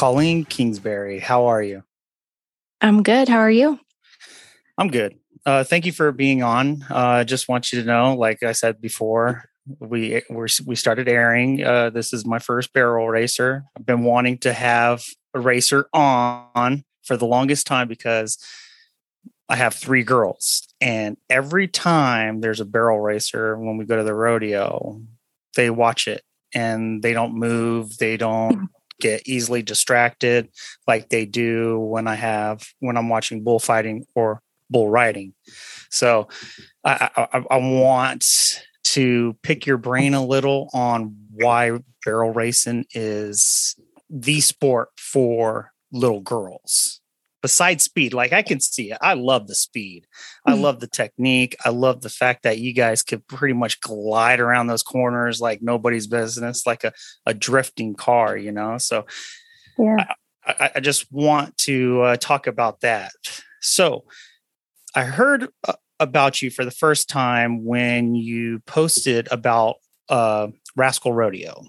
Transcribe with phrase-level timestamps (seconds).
[0.00, 1.82] Colleen Kingsbury, how are you?
[2.80, 3.28] I'm good.
[3.28, 3.78] How are you?
[4.78, 5.18] I'm good.
[5.44, 6.86] Uh, thank you for being on.
[6.88, 9.44] I uh, just want you to know, like I said before,
[9.78, 11.62] we we're, we started airing.
[11.62, 13.64] Uh, this is my first barrel racer.
[13.76, 18.38] I've been wanting to have a racer on for the longest time because
[19.50, 24.04] I have three girls, and every time there's a barrel racer when we go to
[24.04, 25.02] the rodeo,
[25.56, 26.22] they watch it
[26.54, 27.98] and they don't move.
[27.98, 30.48] They don't get easily distracted
[30.86, 35.34] like they do when I have when I'm watching bullfighting or bull riding.
[35.90, 36.28] So
[36.84, 38.24] I, I, I want
[38.84, 43.76] to pick your brain a little on why barrel racing is
[44.08, 46.99] the sport for little girls
[47.42, 50.06] besides speed like i can see it i love the speed
[50.46, 50.62] i mm-hmm.
[50.62, 54.66] love the technique i love the fact that you guys could pretty much glide around
[54.66, 56.92] those corners like nobody's business like a,
[57.26, 59.04] a drifting car you know so
[59.78, 60.12] yeah
[60.46, 63.12] i, I just want to uh, talk about that
[63.60, 64.04] so
[64.94, 69.76] I heard uh, about you for the first time when you posted about
[70.08, 71.64] uh, Rascal Rodeo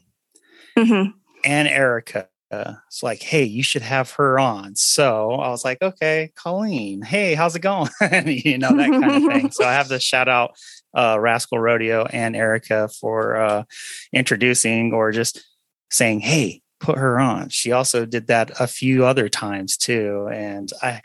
[0.77, 1.11] mm-hmm.
[1.45, 2.27] and Erica.
[2.51, 4.75] Uh, it's like, hey, you should have her on.
[4.75, 7.89] So I was like, okay, Colleen, hey, how's it going?
[8.25, 9.51] you know, that kind of thing.
[9.51, 10.55] so I have to shout out
[10.93, 13.63] uh, Rascal Rodeo and Erica for uh,
[14.11, 15.45] introducing or just
[15.89, 17.49] saying, hey, put her on.
[17.49, 20.27] She also did that a few other times too.
[20.31, 21.01] And I,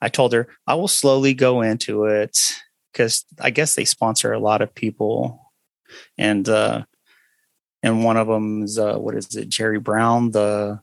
[0.00, 2.38] I told her I will slowly go into it
[2.92, 5.52] because I guess they sponsor a lot of people,
[6.16, 6.84] and uh,
[7.82, 9.48] and one of them is uh, what is it?
[9.48, 10.80] Jerry Brown, the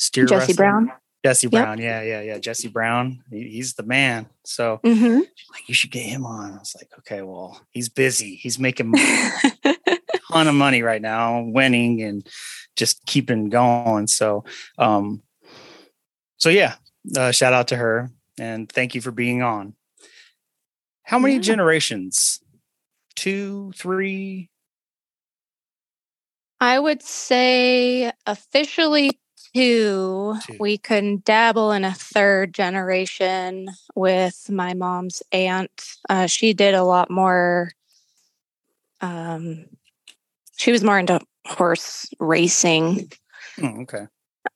[0.00, 0.56] steer Jesse wrestler.
[0.56, 0.92] Brown.
[1.22, 1.84] Jesse Brown, yep.
[1.84, 2.38] yeah, yeah, yeah.
[2.38, 4.26] Jesse Brown, he, he's the man.
[4.44, 5.18] So, mm-hmm.
[5.18, 6.52] like, you should get him on.
[6.52, 8.36] I was like, okay, well, he's busy.
[8.36, 9.76] He's making a
[10.32, 12.26] ton of money right now, winning and
[12.74, 14.06] just keeping going.
[14.06, 14.44] So,
[14.78, 15.22] um,
[16.38, 16.76] so yeah,
[17.14, 19.74] uh, shout out to her and thank you for being on.
[21.02, 21.40] How many yeah.
[21.40, 22.40] generations?
[23.14, 24.48] Two, three?
[26.60, 29.19] I would say officially
[29.54, 30.36] two.
[30.46, 30.56] two.
[30.58, 35.70] We can dabble in a third generation with my mom's aunt.
[36.08, 37.72] Uh, she did a lot more.
[39.00, 39.66] Um,
[40.56, 43.10] she was more into horse racing.
[43.62, 44.06] Oh, okay.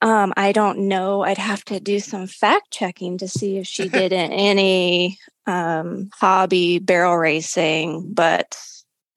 [0.00, 1.22] Um, I don't know.
[1.22, 6.78] I'd have to do some fact checking to see if she did any um, hobby
[6.78, 8.56] barrel racing, but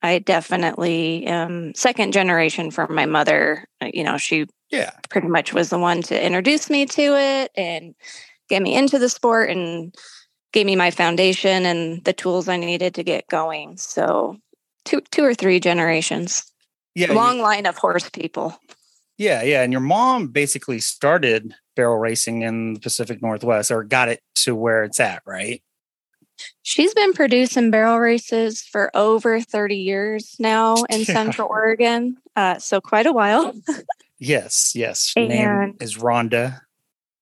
[0.02, 3.66] I definitely am second generation from my mother.
[3.80, 7.50] Uh, you know, she yeah pretty much was the one to introduce me to it
[7.56, 7.94] and
[8.48, 9.94] get me into the sport and
[10.52, 13.76] gave me my foundation and the tools I needed to get going.
[13.76, 14.38] So
[14.84, 16.44] two two or three generations.
[16.94, 18.58] Yeah, long line of horse people.
[19.18, 19.62] Yeah, yeah.
[19.62, 24.54] And your mom basically started barrel racing in the Pacific Northwest or got it to
[24.54, 25.60] where it's at, right?
[26.62, 31.04] She's been producing barrel races for over 30 years now in yeah.
[31.04, 32.16] Central Oregon.
[32.36, 33.52] Uh, so quite a while.
[34.18, 35.12] yes, yes.
[35.16, 36.60] And Name is Rhonda.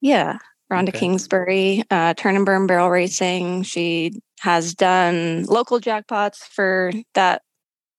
[0.00, 0.38] Yeah,
[0.71, 0.99] Rhonda okay.
[0.99, 3.62] Kingsbury, uh, Turn and Burn Barrel Racing.
[3.62, 7.43] She has done local jackpots for that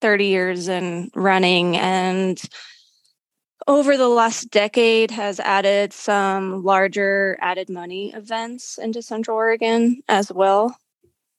[0.00, 2.40] 30 years and running and
[3.66, 10.32] over the last decade has added some larger added money events into Central Oregon as
[10.32, 10.78] well.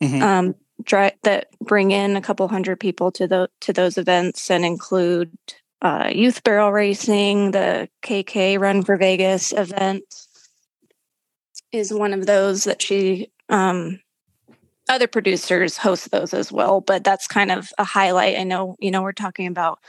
[0.01, 0.21] Mm-hmm.
[0.21, 4.65] Um, dry, that bring in a couple hundred people to the to those events and
[4.65, 5.31] include
[5.81, 10.03] uh, youth barrel racing, the KK Run for Vegas event
[11.71, 13.99] is one of those that she um,
[14.89, 18.89] other producers host those as well but that's kind of a highlight i know you
[18.89, 19.79] know we're talking about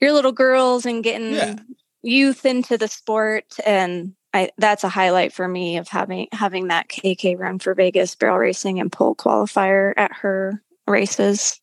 [0.00, 1.56] your little girls and getting yeah.
[2.02, 6.88] youth into the sport and I, that's a highlight for me of having having that
[6.88, 11.60] KK run for Vegas barrel racing and pole qualifier at her races.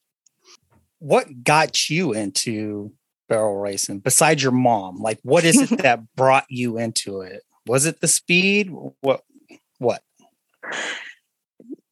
[1.00, 2.92] What got you into
[3.28, 4.98] barrel racing besides your mom?
[4.98, 7.42] Like what is it that brought you into it?
[7.66, 8.72] Was it the speed?
[9.02, 9.24] What
[9.80, 10.02] what?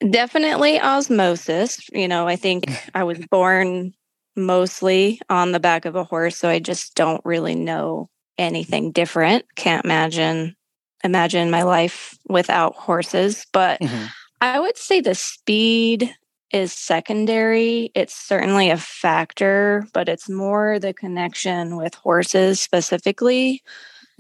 [0.07, 1.89] Definitely osmosis.
[1.91, 3.93] You know, I think I was born
[4.35, 9.45] mostly on the back of a horse, so I just don't really know anything different.
[9.55, 10.55] Can't imagine
[11.03, 14.05] imagine my life without horses, but mm-hmm.
[14.41, 16.13] I would say the speed
[16.51, 17.91] is secondary.
[17.93, 23.61] It's certainly a factor, but it's more the connection with horses specifically.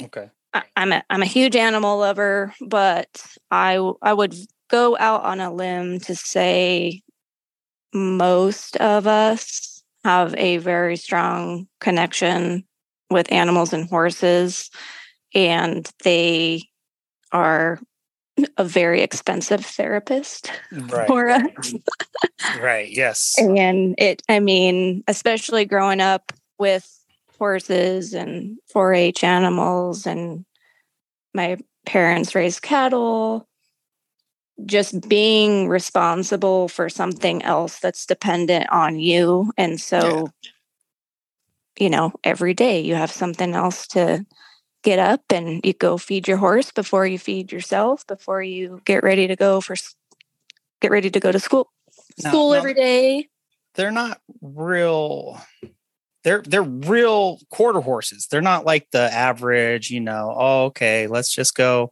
[0.01, 0.29] Okay.
[0.53, 4.35] I, I'm a I'm a huge animal lover, but I I would
[4.69, 7.01] go out on a limb to say
[7.93, 12.65] most of us have a very strong connection
[13.09, 14.69] with animals and horses.
[15.33, 16.63] And they
[17.31, 17.79] are
[18.57, 21.07] a very expensive therapist right.
[21.07, 21.73] for us.
[22.59, 22.89] right.
[22.89, 23.35] Yes.
[23.37, 26.93] And it, I mean, especially growing up with
[27.37, 30.45] horses and 4 H animals, and
[31.33, 33.47] my parents raised cattle,
[34.65, 39.51] just being responsible for something else that's dependent on you.
[39.57, 41.85] And so, yeah.
[41.85, 44.25] you know, every day you have something else to
[44.87, 49.03] get up and you go feed your horse before you feed yourself before you get
[49.03, 49.75] ready to go for
[50.79, 51.69] get ready to go to school.
[52.17, 53.27] School every day.
[53.75, 55.41] They're not real
[56.23, 58.27] they're they're real quarter horses.
[58.31, 61.91] They're not like the average you know oh, okay let's just go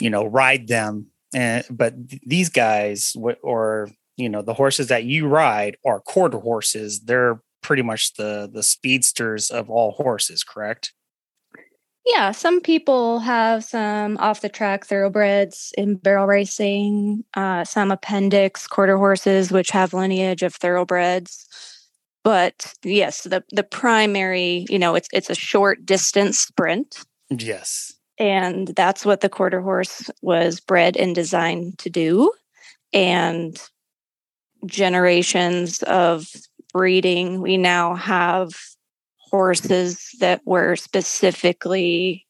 [0.00, 1.08] you know ride them.
[1.34, 1.92] And but
[2.26, 7.00] these guys or you know the horses that you ride are quarter horses.
[7.00, 10.94] They're pretty much the the speedsters of all horses correct
[12.06, 18.68] yeah, some people have some off the track thoroughbreds in barrel racing, uh, some appendix
[18.68, 21.46] quarter horses, which have lineage of thoroughbreds.
[22.22, 27.04] But yes, the the primary, you know, it's it's a short distance sprint.
[27.28, 27.92] Yes.
[28.18, 32.32] And that's what the quarter horse was bred and designed to do.
[32.92, 33.60] And
[34.64, 36.26] generations of
[36.72, 38.52] breeding, we now have
[39.30, 42.26] horses that were specifically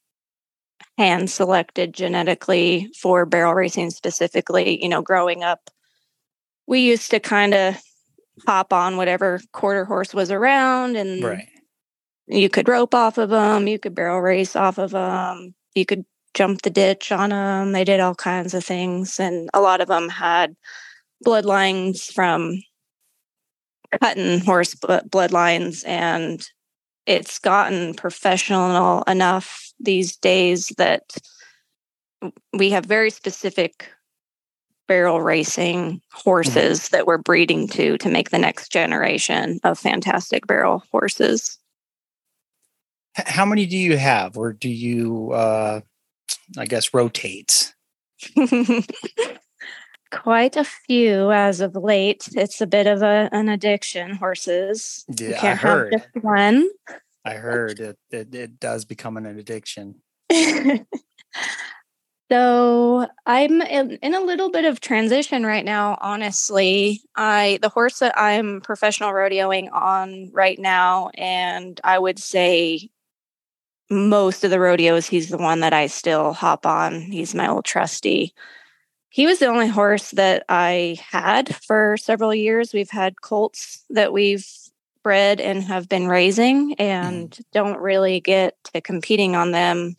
[0.99, 5.71] hand selected genetically for barrel racing specifically you know growing up
[6.67, 7.81] we used to kind of
[8.47, 11.49] hop on whatever quarter horse was around and right.
[12.27, 16.05] you could rope off of them you could barrel race off of them you could
[16.35, 19.89] jump the ditch on them they did all kinds of things and a lot of
[19.89, 20.55] them had
[21.25, 22.61] bloodlines from
[24.03, 26.47] cutting horse bloodlines and
[27.07, 31.17] it's gotten professional enough these days that
[32.53, 33.89] we have very specific
[34.89, 35.97] barrel racing mm-hmm.
[36.13, 36.97] horses mm-hmm.
[36.97, 41.59] that we're breeding to to make the next generation of fantastic barrel horses.
[43.15, 45.81] How many do you have, or do you, uh,
[46.59, 47.75] I guess, rotate?
[50.23, 52.29] Quite a few as of late.
[52.35, 55.05] It's a bit of a, an addiction, horses.
[55.19, 56.03] Yeah, I heard.
[56.21, 56.69] one.
[57.25, 59.97] I heard it, it, it does become an addiction.
[62.31, 67.03] so I'm in, in a little bit of transition right now, honestly.
[67.17, 72.91] I the horse that I'm professional rodeoing on right now, and I would say
[73.91, 77.01] most of the rodeos, he's the one that I still hop on.
[77.01, 78.35] He's my old trusty
[79.09, 82.73] he was the only horse that I had for several years.
[82.73, 84.47] We've had colts that we've
[85.03, 87.45] bred and have been raising and mm.
[87.53, 89.97] don't really get to competing on them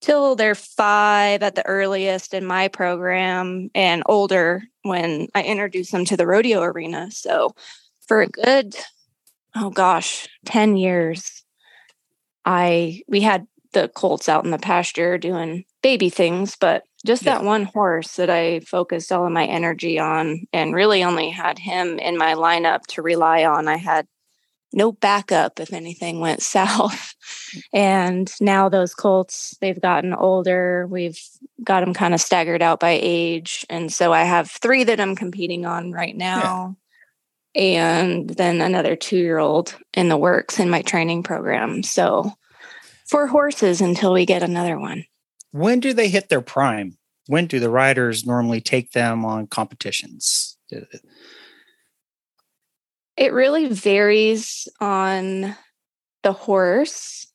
[0.00, 6.04] till they're five at the earliest in my program and older when I introduce them
[6.04, 7.10] to the rodeo arena.
[7.10, 7.54] So
[8.06, 8.76] for a good,
[9.56, 11.42] oh gosh, 10 years,
[12.44, 17.34] I we had the colts out in the pasture doing baby things, but just yeah.
[17.34, 21.58] that one horse that I focused all of my energy on and really only had
[21.58, 23.68] him in my lineup to rely on.
[23.68, 24.06] I had
[24.72, 27.14] no backup if anything went south.
[27.54, 27.62] Mm.
[27.72, 30.86] and now those colts, they've gotten older.
[30.88, 31.18] We've
[31.62, 33.64] got them kind of staggered out by age.
[33.70, 36.76] And so I have three that I'm competing on right now.
[37.54, 37.62] Yeah.
[37.62, 41.84] And then another two year old in the works in my training program.
[41.84, 42.32] So
[43.06, 45.04] four horses until we get another one
[45.54, 46.98] when do they hit their prime?
[47.28, 50.58] When do the riders normally take them on competitions?
[53.16, 55.54] It really varies on
[56.24, 57.28] the horse.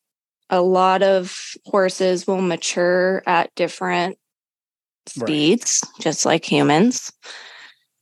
[0.50, 1.34] A lot of
[1.66, 4.18] horses will mature at different
[5.06, 6.04] speeds, right.
[6.04, 7.14] just like humans.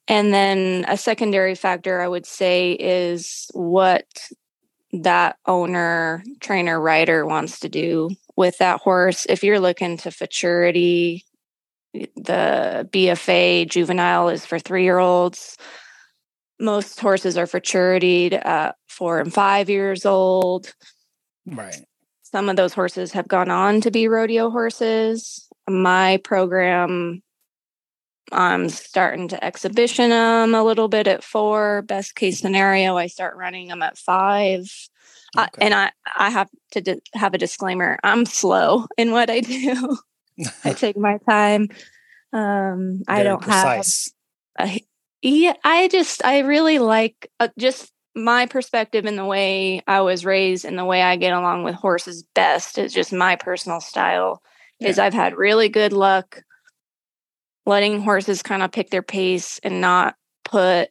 [0.08, 4.08] And then a secondary factor I would say is what
[4.94, 9.26] that owner, trainer, rider wants to do with that horse.
[9.28, 11.26] If you're looking to futurity,
[11.94, 15.58] the BFA juvenile is for three year olds.
[16.60, 20.74] Most horses are futurity at four and five years old.
[21.46, 21.82] Right.
[22.24, 25.48] Some of those horses have gone on to be rodeo horses.
[25.68, 27.22] My program,
[28.32, 31.84] I'm starting to exhibition them a little bit at four.
[31.84, 34.70] Best case scenario, I start running them at five.
[35.38, 35.50] Okay.
[35.62, 37.98] I, and I, I have to di- have a disclaimer.
[38.04, 39.98] I'm slow in what I do.
[40.64, 41.70] I take my time.
[42.34, 44.12] Um, I don't precise.
[44.58, 44.70] have.
[44.70, 44.86] A,
[45.22, 50.26] yeah, I just I really like uh, just my perspective and the way I was
[50.26, 54.42] raised and the way I get along with horses best is just my personal style.
[54.80, 54.90] Yeah.
[54.90, 56.42] Is I've had really good luck
[57.66, 60.16] letting horses kind of pick their pace and not
[60.46, 60.90] put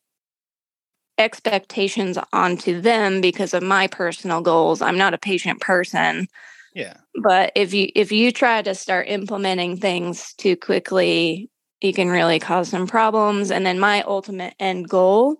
[1.18, 4.82] expectations onto them because of my personal goals.
[4.82, 6.28] I'm not a patient person.
[6.74, 6.96] Yeah.
[7.22, 12.38] But if you if you try to start implementing things too quickly, you can really
[12.38, 13.50] cause some problems.
[13.50, 15.36] And then my ultimate end goal,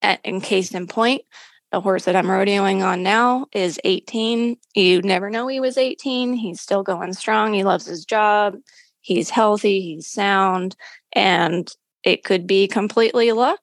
[0.00, 1.22] at, in case in point,
[1.72, 4.56] the horse that I'm rodeoing on now is 18.
[4.74, 6.34] You never know he was 18.
[6.34, 7.52] He's still going strong.
[7.52, 8.54] He loves his job.
[9.00, 9.80] He's healthy.
[9.80, 10.76] He's sound.
[11.12, 11.68] And
[12.02, 13.60] it could be completely luck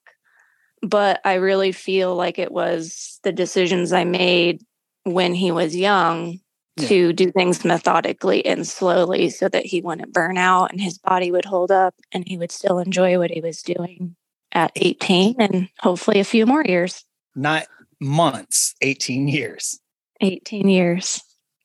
[0.82, 4.64] but I really feel like it was the decisions I made
[5.04, 6.40] when he was young
[6.78, 6.88] yeah.
[6.88, 11.32] to do things methodically and slowly so that he wouldn't burn out and his body
[11.32, 14.16] would hold up and he would still enjoy what he was doing
[14.52, 17.06] at 18 and hopefully a few more years.
[17.36, 17.68] Not
[18.00, 19.80] months, 18 years.
[20.22, 21.22] 18 years.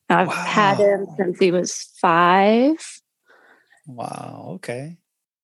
[0.08, 0.34] I've wow.
[0.34, 2.76] had him since he was five.
[3.86, 4.52] Wow.
[4.54, 4.98] Okay.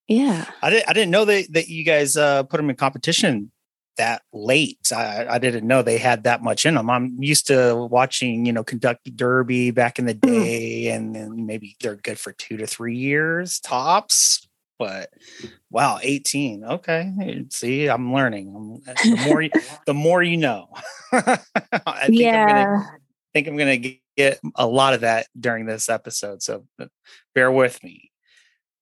[0.09, 0.47] Yeah.
[0.62, 3.50] I didn't I didn't know that that you guys uh put him in competition
[3.97, 4.91] that late.
[4.95, 6.89] I, I, didn't know they had that much in them.
[6.89, 10.21] I'm used to watching, you know, Kentucky Derby back in the mm.
[10.21, 14.49] day, and, and maybe they're good for two to three years tops.
[14.79, 15.11] But
[15.71, 16.65] wow, 18.
[16.65, 17.45] Okay.
[17.51, 18.83] See, I'm learning.
[18.85, 19.45] The more,
[19.87, 20.69] the more you know.
[21.13, 21.39] I
[22.07, 22.45] think yeah.
[22.45, 22.99] I'm gonna,
[23.33, 26.43] think I'm gonna get a lot of that during this episode.
[26.43, 26.67] So
[27.35, 28.12] bear with me.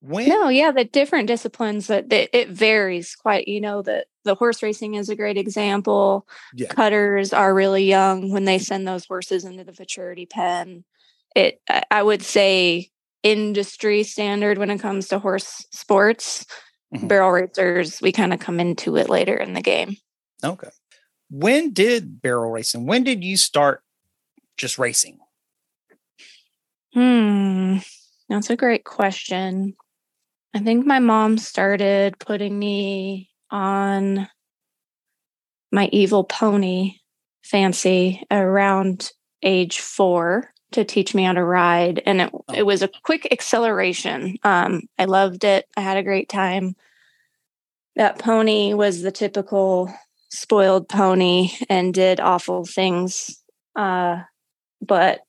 [0.02, 0.28] When?
[0.28, 3.48] No, yeah, the different disciplines that, it varies quite.
[3.48, 6.26] You know that the horse racing is a great example.
[6.54, 6.68] Yeah.
[6.68, 10.84] Cutters are really young when they send those horses into the maturity pen.
[11.36, 12.90] It, I would say,
[13.22, 16.46] industry standard when it comes to horse sports.
[16.94, 17.06] Mm-hmm.
[17.06, 19.96] Barrel racers, we kind of come into it later in the game.
[20.42, 20.70] Okay.
[21.30, 22.86] When did barrel racing?
[22.86, 23.84] When did you start
[24.56, 25.18] just racing?
[26.92, 27.76] Hmm,
[28.28, 29.76] that's a great question.
[30.52, 34.28] I think my mom started putting me on
[35.70, 36.96] my evil pony
[37.42, 42.02] fancy around age four to teach me how to ride.
[42.04, 44.36] And it, it was a quick acceleration.
[44.42, 45.66] Um, I loved it.
[45.76, 46.74] I had a great time.
[47.96, 49.92] That pony was the typical
[50.30, 53.40] spoiled pony and did awful things.
[53.76, 54.22] Uh,
[54.80, 55.20] but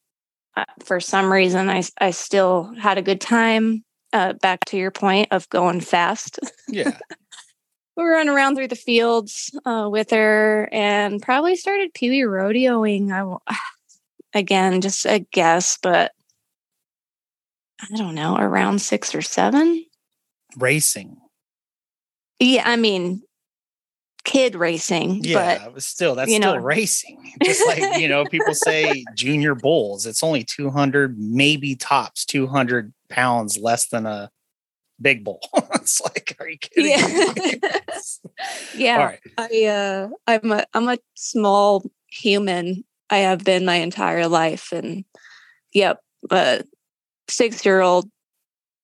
[0.55, 4.91] uh, for some reason, I, I still had a good time uh, back to your
[4.91, 6.39] point of going fast.
[6.67, 6.97] Yeah.
[7.97, 13.11] we run around through the fields uh, with her and probably started Pee Wee rodeoing.
[13.11, 13.43] I, will,
[14.33, 16.11] again, just a guess, but
[17.81, 19.85] I don't know, around six or seven.
[20.57, 21.17] Racing.
[22.39, 23.23] Yeah, I mean,
[24.23, 25.23] kid racing.
[25.23, 26.61] Yeah, but, still, that's still know.
[26.61, 27.33] racing.
[27.43, 33.57] Just like, you know, people say junior bulls, it's only 200, maybe tops 200 pounds
[33.57, 34.31] less than a
[35.01, 35.41] big bull.
[35.75, 36.91] it's like, are you kidding?
[36.91, 37.89] Yeah.
[38.75, 39.15] yeah.
[39.37, 42.83] I, uh, I'm a, I'm a small human.
[43.09, 44.71] I have been my entire life.
[44.71, 45.05] And
[45.73, 45.99] yep,
[46.29, 46.63] a
[47.27, 48.09] six year old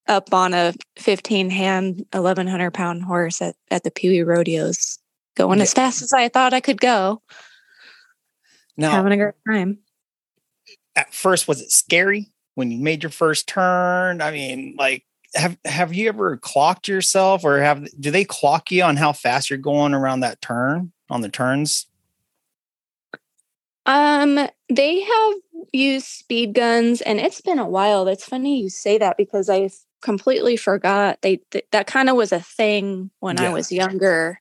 [0.08, 5.00] up on a 15 hand, 1100 pound horse at, at the Pee Wee rodeos
[5.36, 5.64] going yeah.
[5.64, 7.22] as fast as I thought I could go.
[8.76, 9.80] Now, having a great time.
[10.96, 14.20] At first, was it scary when you made your first turn?
[14.20, 15.04] I mean, like,
[15.36, 19.52] have have you ever clocked yourself, or have do they clock you on how fast
[19.52, 21.86] you're going around that turn on the turns?
[23.86, 25.34] Um, they have
[25.72, 28.06] used speed guns, and it's been a while.
[28.06, 29.70] That's funny you say that because I
[30.02, 33.50] completely forgot they th- that kind of was a thing when yeah.
[33.50, 34.40] I was younger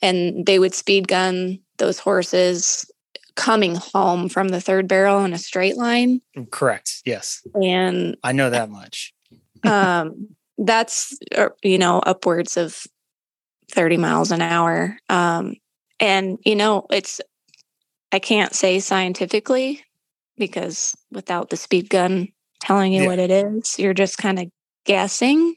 [0.00, 2.90] and they would speed gun those horses
[3.34, 6.20] coming home from the third barrel in a straight line.
[6.50, 7.02] Correct.
[7.04, 7.46] Yes.
[7.60, 9.12] And I know that much.
[9.64, 12.84] um, that's uh, you know upwards of
[13.70, 14.96] 30 miles an hour.
[15.08, 15.54] Um,
[16.00, 17.20] and you know it's
[18.10, 19.84] I can't say scientifically
[20.36, 22.28] because without the speed gun
[22.60, 23.08] telling you yeah.
[23.08, 24.50] what it is, you're just kind of
[24.84, 25.56] guessing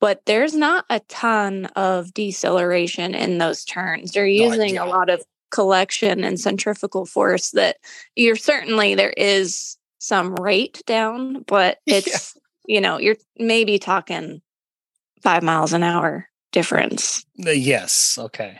[0.00, 4.12] but there's not a ton of deceleration in those turns.
[4.12, 7.76] They're using a lot of collection and centrifugal force that
[8.16, 12.34] you're certainly there is some rate down, but it's
[12.66, 12.74] yeah.
[12.74, 14.40] you know, you're maybe talking
[15.22, 17.24] five miles an hour difference.
[17.34, 18.16] Yes.
[18.18, 18.58] Okay.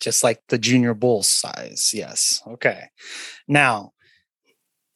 [0.00, 1.92] Just like the junior bull size.
[1.92, 2.42] Yes.
[2.46, 2.84] Okay.
[3.46, 3.92] Now,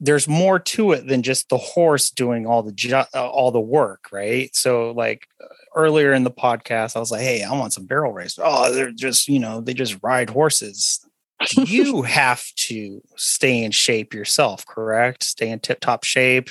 [0.00, 3.60] there's more to it than just the horse doing all the ju- uh, all the
[3.60, 4.54] work, right?
[4.54, 5.26] So like
[5.74, 8.90] earlier in the podcast, I was like, "Hey, I want some barrel race." Oh, they're
[8.90, 11.03] just you know they just ride horses.
[11.52, 15.24] You have to stay in shape yourself, correct?
[15.24, 16.50] Stay in tip top shape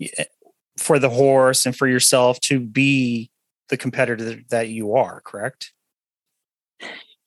[0.00, 0.24] eh,
[0.76, 3.30] for the horse and for yourself to be
[3.68, 5.72] the competitor that you are, correct?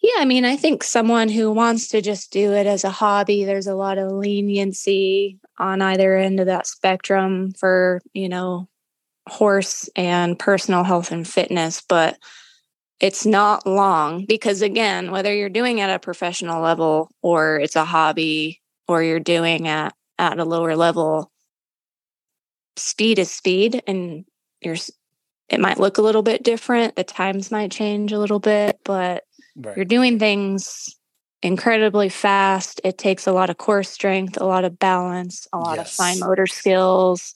[0.01, 3.43] Yeah, I mean, I think someone who wants to just do it as a hobby,
[3.43, 8.69] there's a lot of leniency on either end of that spectrum for, you know,
[9.27, 11.83] horse and personal health and fitness.
[11.87, 12.17] But
[12.99, 17.85] it's not long because again whether you're doing at a professional level or it's a
[17.85, 21.31] hobby or you're doing at at a lower level
[22.75, 24.25] speed is speed and
[24.61, 24.77] you're
[25.49, 29.23] it might look a little bit different the times might change a little bit but
[29.55, 29.75] right.
[29.75, 30.95] you're doing things
[31.41, 35.77] incredibly fast it takes a lot of core strength a lot of balance a lot
[35.77, 35.89] yes.
[35.89, 37.33] of fine motor skills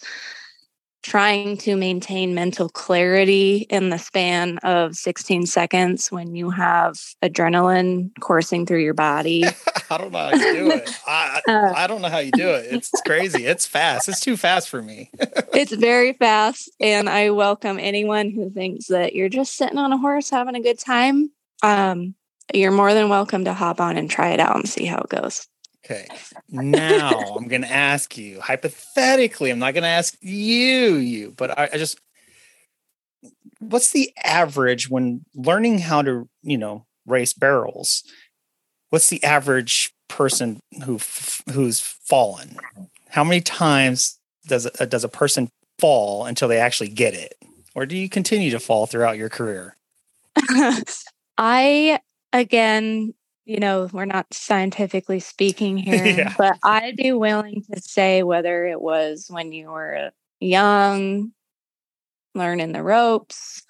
[1.03, 8.10] trying to maintain mental clarity in the span of 16 seconds when you have adrenaline
[8.22, 9.43] coursing through your body.
[9.89, 10.89] I don't know how you do it.
[11.05, 12.67] I, uh, I don't know how you do it.
[12.72, 13.45] It's crazy.
[13.45, 14.07] It's fast.
[14.07, 15.12] It's too fast for me.
[15.53, 16.72] it's very fast.
[16.79, 20.62] And I welcome anyone who thinks that you're just sitting on a horse having a
[20.62, 21.31] good time.
[21.62, 22.15] Um,
[22.53, 25.10] you're more than welcome to hop on and try it out and see how it
[25.10, 25.48] goes.
[25.85, 26.07] Okay.
[26.49, 31.57] Now I'm going to ask you hypothetically, I'm not going to ask you, you, but
[31.57, 31.99] I, I, just,
[33.59, 38.03] what's the average when learning how to, you know, race barrels?
[38.91, 40.99] What's the average person who,
[41.51, 42.57] who's fallen?
[43.09, 45.49] How many times does a, does a person
[45.79, 47.33] fall until they actually get it?
[47.75, 49.75] Or do you continue to fall throughout your career?
[51.37, 51.99] I,
[52.31, 53.13] again,
[53.45, 56.34] you know, we're not scientifically speaking here, yeah.
[56.38, 61.32] but I'd be willing to say whether it was when you were young,
[62.36, 63.63] learning the ropes,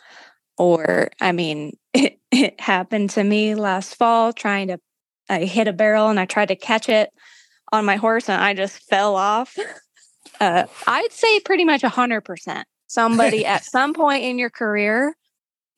[0.58, 4.80] or I mean, it, it happened to me last fall trying to,
[5.30, 7.10] I hit a barrel and I tried to catch it
[7.72, 9.56] on my horse and I just fell off.
[10.40, 12.66] Uh, I'd say pretty much a hundred percent.
[12.88, 15.16] Somebody at some point in your career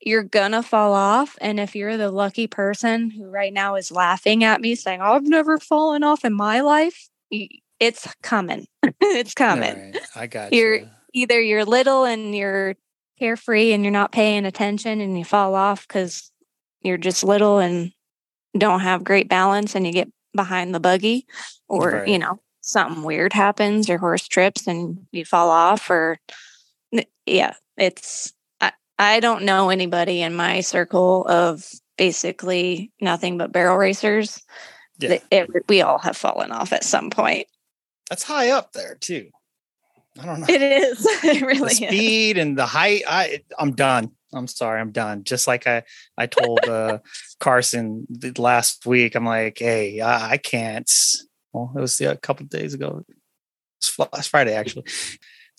[0.06, 1.36] you're gonna fall off.
[1.40, 5.24] And if you're the lucky person who right now is laughing at me saying, I've
[5.24, 7.08] never fallen off in my life,
[7.80, 8.68] it's coming.
[9.00, 9.92] it's coming.
[9.92, 9.98] Right.
[10.14, 10.88] I got you're you.
[11.12, 12.76] either you're little and you're
[13.18, 16.30] carefree and you're not paying attention and you fall off because
[16.82, 17.90] you're just little and
[18.56, 21.26] don't have great balance and you get behind the buggy
[21.68, 22.08] or right.
[22.08, 26.18] you know something weird happens your horse trips and you fall off or
[27.24, 28.32] yeah it's
[28.98, 34.42] I don't know anybody in my circle of basically nothing but barrel racers.
[34.98, 35.18] Yeah.
[35.30, 37.46] It, we all have fallen off at some point.
[38.08, 39.30] That's high up there too.
[40.18, 40.46] I don't know.
[40.48, 41.06] It is.
[41.24, 42.42] It really the speed is.
[42.42, 43.02] and the height.
[43.06, 44.12] I I'm done.
[44.32, 44.80] I'm sorry.
[44.80, 45.24] I'm done.
[45.24, 45.82] Just like I
[46.16, 47.00] I told uh,
[47.40, 48.06] Carson
[48.38, 49.14] last week.
[49.14, 50.90] I'm like, hey, I, I can't.
[51.52, 53.04] Well, it was a couple days ago.
[53.78, 54.84] It's Friday actually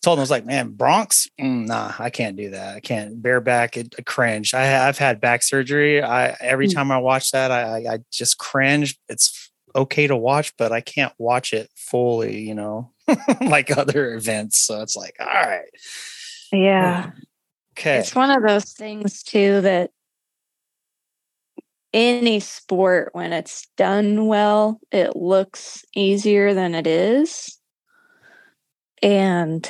[0.02, 2.76] told him I was like, man, broncs, mm, nah, I can't do that.
[2.76, 3.78] I can't bareback.
[3.78, 4.54] It, it cringe.
[4.54, 6.02] I have had back surgery.
[6.02, 6.74] I every mm.
[6.74, 8.98] time I watch that, I, I just cringe.
[9.10, 12.40] It's okay to watch, but I can't watch it fully.
[12.40, 12.92] You know,
[13.42, 14.60] like other events.
[14.60, 15.70] So it's like, all right,
[16.52, 17.12] yeah.
[17.78, 18.00] Okay.
[18.00, 19.92] It's one of those things too that
[21.94, 27.58] any sport, when it's done well, it looks easier than it is.
[29.02, 29.70] And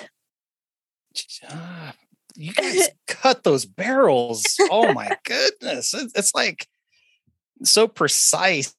[1.49, 1.91] uh,
[2.35, 4.45] you guys cut those barrels.
[4.71, 5.93] Oh my goodness.
[5.93, 6.67] It's like
[7.63, 8.75] so precise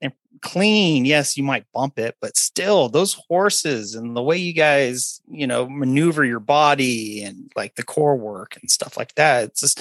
[0.00, 1.04] and clean.
[1.04, 5.46] Yes, you might bump it, but still those horses and the way you guys, you
[5.46, 9.44] know, maneuver your body and like the core work and stuff like that.
[9.44, 9.80] It's just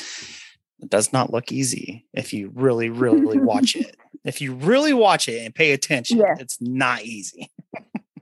[0.81, 3.97] it does not look easy if you really, really watch it.
[4.23, 6.35] If you really watch it and pay attention, yeah.
[6.39, 7.51] it's not easy.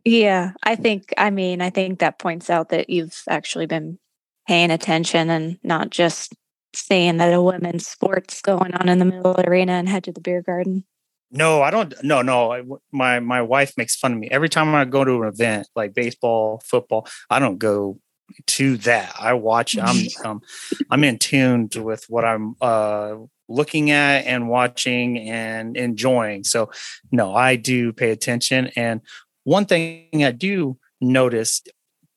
[0.10, 4.00] Yeah, I think, I mean, I think that points out that you've actually been
[4.48, 6.34] paying attention and not just
[6.76, 10.06] seeing that a women's sport's going on in the middle of the arena and head
[10.06, 10.84] to the beer garden.
[11.30, 11.94] No, I don't.
[12.04, 12.80] No, no.
[12.92, 15.94] My my wife makes fun of me every time I go to an event like
[15.94, 17.08] baseball, football.
[17.30, 18.00] I don't go
[18.48, 19.14] to that.
[19.20, 19.78] I watch.
[19.78, 20.42] I'm um,
[20.90, 23.18] I'm in tune with what I'm uh,
[23.48, 26.46] looking at and watching and enjoying.
[26.46, 26.72] So,
[27.12, 28.72] no, I do pay attention.
[28.76, 29.02] And
[29.50, 31.64] one thing I do notice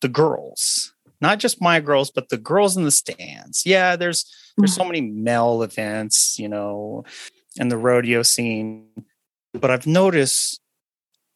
[0.03, 0.92] the girls,
[1.23, 3.64] not just my girls, but the girls in the stands.
[3.64, 4.92] Yeah, there's there's so mm-hmm.
[4.92, 7.05] many male events, you know,
[7.59, 8.87] and the rodeo scene.
[9.55, 10.61] But I've noticed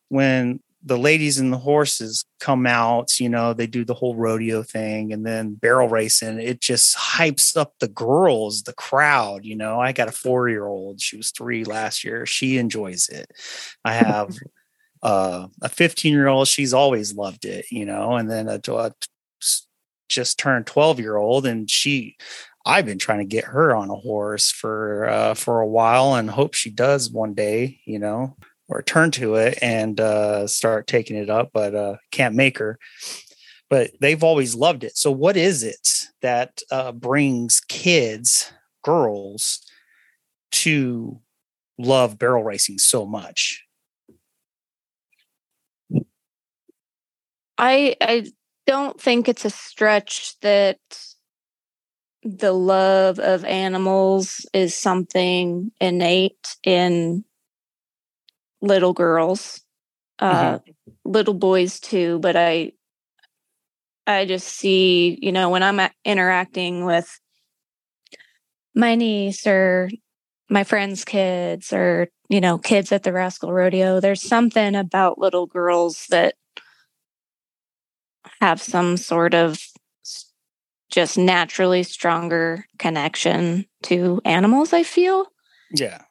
[0.09, 4.62] when the ladies and the horses come out, you know, they do the whole rodeo
[4.62, 6.38] thing and then barrel racing.
[6.38, 9.46] It just hypes up the girls, the crowd.
[9.46, 12.26] You know, I got a four year old, she was three last year.
[12.26, 13.32] She enjoys it.
[13.82, 14.37] I have
[15.02, 18.92] uh, a 15 year old, she's always loved it, you know, and then a, a
[20.09, 22.16] just turned 12 year old and she,
[22.64, 26.28] I've been trying to get her on a horse for uh, for a while and
[26.28, 28.37] hope she does one day, you know
[28.68, 32.78] or turn to it and uh, start taking it up, but uh, can't make her.
[33.68, 34.96] But they've always loved it.
[34.96, 38.52] So, what is it that uh, brings kids,
[38.85, 39.61] girls,
[40.52, 41.20] to
[41.78, 43.65] love barrel racing so much?
[47.59, 48.27] I I
[48.66, 50.79] don't think it's a stretch that
[52.23, 57.25] the love of animals is something innate in
[58.61, 59.61] little girls,
[60.19, 60.90] uh, mm-hmm.
[61.05, 62.19] little boys too.
[62.19, 62.73] But I,
[64.07, 67.21] I just see, you know, when I'm interacting with
[68.75, 69.88] my niece or
[70.51, 75.47] my friends' kids or you know kids at the Rascal Rodeo, there's something about little
[75.47, 76.35] girls that
[78.40, 79.59] have some sort of
[80.90, 84.72] just naturally stronger connection to animals.
[84.72, 85.27] I feel.
[85.72, 86.03] Yeah.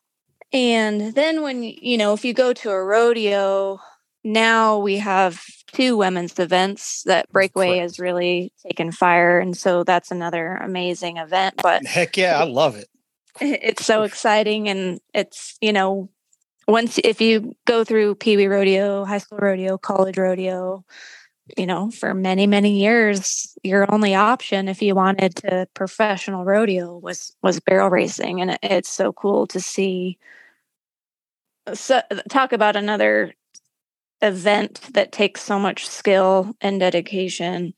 [0.54, 3.80] And then when, you know, if you go to a rodeo,
[4.24, 9.40] now we have two women's events that Breakaway has really taken fire.
[9.40, 11.56] And so that's another amazing event.
[11.62, 12.88] But heck yeah, I love it.
[13.42, 14.70] It's so exciting.
[14.70, 16.10] And it's, you know,
[16.70, 20.86] once if you go through Pee Wee Rodeo, high school rodeo, college rodeo,
[21.58, 26.98] you know, for many, many years, your only option if you wanted to professional rodeo
[26.98, 28.42] was was barrel racing.
[28.42, 30.18] And it's so cool to see
[31.74, 33.34] so, uh, talk about another
[34.22, 37.74] event that takes so much skill and dedication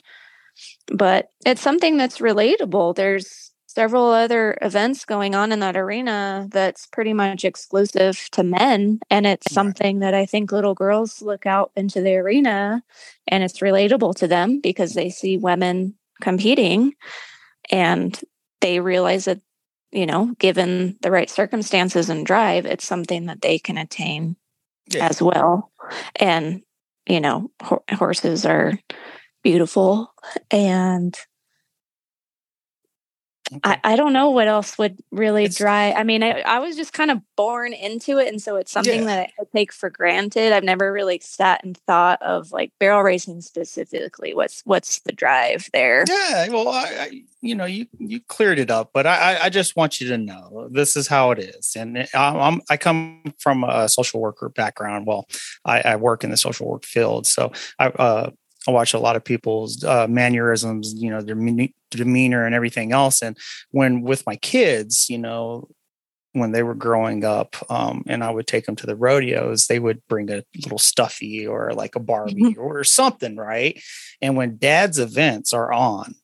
[0.93, 6.87] but it's something that's relatable there's several other events going on in that arena that's
[6.87, 11.71] pretty much exclusive to men and it's something that i think little girls look out
[11.75, 12.83] into the arena
[13.27, 16.91] and it's relatable to them because they see women competing
[17.69, 18.19] and
[18.61, 19.39] they realize that
[19.91, 24.35] you know, given the right circumstances and drive, it's something that they can attain
[24.89, 25.07] yeah.
[25.07, 25.71] as well.
[26.17, 26.61] And,
[27.07, 28.77] you know, ho- horses are
[29.43, 30.13] beautiful
[30.51, 31.17] and.
[33.63, 35.95] I, I don't know what else would really it's, drive.
[35.95, 38.27] I mean, I, I was just kind of born into it.
[38.27, 39.05] And so it's something yeah.
[39.05, 40.51] that I take for granted.
[40.51, 44.33] I've never really sat and thought of like barrel racing specifically.
[44.33, 46.03] What's, what's the drive there?
[46.07, 46.49] Yeah.
[46.49, 50.01] Well, I, I you know, you, you cleared it up, but I, I just want
[50.01, 51.75] you to know this is how it is.
[51.75, 55.05] And I'm, I come from a social worker background.
[55.07, 55.27] Well,
[55.63, 57.27] I, I work in the social work field.
[57.27, 58.31] So I, uh,
[58.67, 61.37] I watch a lot of people's uh, mannerisms, you know, their
[61.91, 63.21] demeanor and everything else.
[63.21, 63.37] And
[63.71, 65.69] when with my kids, you know,
[66.33, 69.79] when they were growing up, um, and I would take them to the rodeos, they
[69.79, 72.61] would bring a little stuffy or like a Barbie mm-hmm.
[72.61, 73.81] or something, right?
[74.21, 76.15] And when dad's events are on,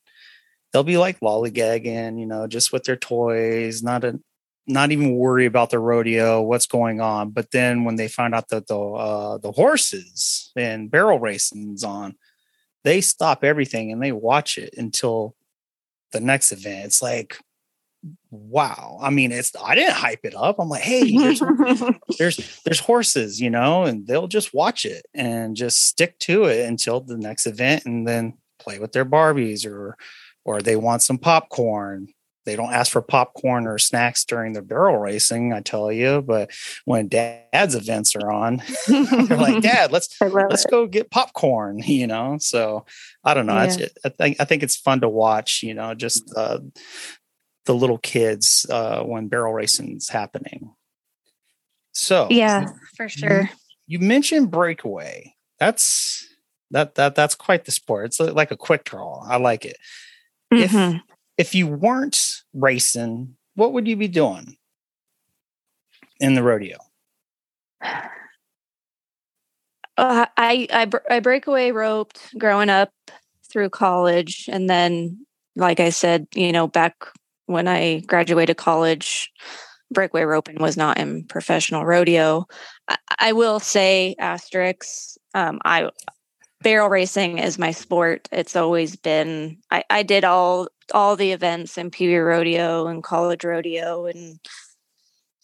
[0.71, 4.19] they'll be like lollygagging, you know, just with their toys, not a
[4.65, 7.31] not even worry about the rodeo, what's going on.
[7.31, 12.15] But then when they find out that the uh, the horses and barrel racing's on,
[12.83, 15.35] they stop everything and they watch it until
[16.13, 16.85] the next event.
[16.85, 17.37] It's like,
[18.31, 18.97] wow.
[19.01, 20.57] I mean, it's I didn't hype it up.
[20.59, 21.41] I'm like, hey, there's
[22.17, 26.67] there's, there's horses, you know, and they'll just watch it and just stick to it
[26.67, 29.97] until the next event and then play with their Barbies or
[30.45, 32.07] or they want some popcorn
[32.45, 36.21] they don't ask for popcorn or snacks during the barrel racing, I tell you.
[36.21, 36.51] But
[36.85, 40.71] when dad's events are on, they're like, Dad, let's let's it.
[40.71, 42.37] go get popcorn, you know.
[42.39, 42.85] So
[43.23, 43.61] I don't know.
[43.61, 43.87] Yeah.
[44.03, 46.59] I think I think it's fun to watch, you know, just uh,
[47.65, 50.73] the little kids uh, when barrel racing is happening.
[51.93, 53.43] So yeah, for sure.
[53.43, 53.47] You,
[53.87, 55.35] you mentioned breakaway.
[55.59, 56.27] That's
[56.71, 58.07] that that that's quite the sport.
[58.07, 59.23] It's like a quick draw.
[59.25, 59.77] I like it.
[60.51, 60.95] Mm-hmm.
[60.95, 61.01] If
[61.37, 64.57] if you weren't racing, what would you be doing
[66.19, 66.77] in the rodeo?
[69.95, 72.91] Uh, I, I I breakaway roped growing up
[73.51, 76.95] through college, and then, like I said, you know, back
[77.45, 79.31] when I graduated college,
[79.91, 82.45] breakaway roping was not in professional rodeo.
[82.87, 85.17] I, I will say, asterisks.
[85.35, 85.89] Um, I
[86.61, 88.27] barrel racing is my sport.
[88.31, 89.57] It's always been.
[89.69, 94.39] I, I did all all the events Pee Wee Rodeo and College Rodeo and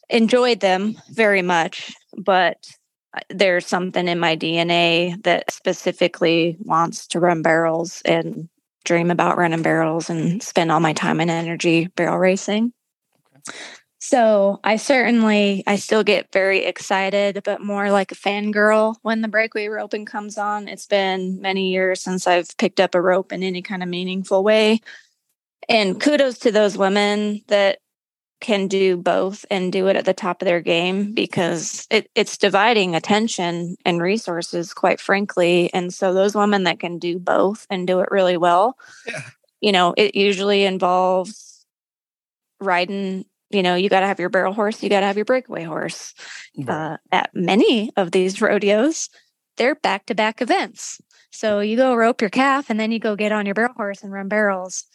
[0.09, 1.93] enjoyed them very much.
[2.17, 2.67] But
[3.13, 8.49] uh, there's something in my DNA that specifically wants to run barrels and
[8.83, 12.73] dream about running barrels and spend all my time and energy barrel racing.
[14.01, 19.27] So I certainly I still get very excited, but more like a fangirl when the
[19.27, 20.69] breakaway roping comes on.
[20.69, 24.41] It's been many years since I've picked up a rope in any kind of meaningful
[24.41, 24.79] way.
[25.69, 27.79] And kudos to those women that
[28.41, 32.37] can do both and do it at the top of their game because it, it's
[32.37, 35.71] dividing attention and resources, quite frankly.
[35.73, 39.21] And so those women that can do both and do it really well, yeah.
[39.61, 41.65] you know, it usually involves
[42.61, 43.25] riding.
[43.51, 45.63] You know, you got to have your barrel horse, you got to have your breakaway
[45.63, 46.13] horse.
[46.67, 49.09] Uh, at many of these rodeos,
[49.57, 51.01] they're back to back events.
[51.31, 54.03] So you go rope your calf and then you go get on your barrel horse
[54.03, 54.85] and run barrels.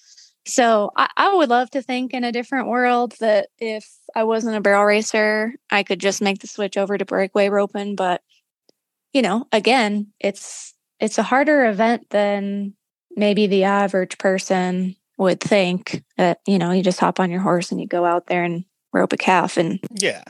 [0.46, 4.56] So I, I, would love to think in a different world that if I wasn't
[4.56, 7.96] a barrel racer, I could just make the switch over to breakaway roping.
[7.96, 8.22] But
[9.12, 12.74] you know, again, it's it's a harder event than
[13.16, 16.04] maybe the average person would think.
[16.18, 18.64] That you know, you just hop on your horse and you go out there and
[18.92, 20.24] rope a calf, and yeah,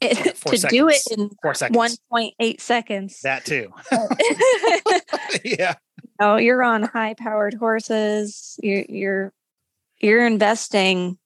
[0.00, 0.62] it, yeah to seconds.
[0.62, 3.20] do it in four seconds, one point eight seconds.
[3.22, 3.72] That too.
[5.44, 5.74] yeah.
[6.20, 8.58] Oh, you're on high powered horses.
[8.62, 9.32] You're, you're
[10.00, 11.18] you're investing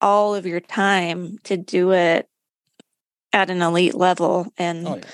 [0.00, 2.28] all of your time to do it
[3.32, 5.04] at an elite level and oh, yeah.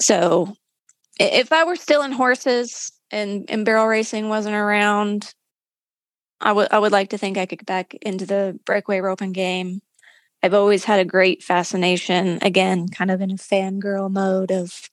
[0.00, 0.54] so
[1.18, 5.34] if i were still in horses and, and barrel racing wasn't around
[6.40, 9.32] i would i would like to think i could get back into the breakaway roping
[9.32, 9.82] game
[10.42, 14.88] i've always had a great fascination again kind of in a fangirl mode of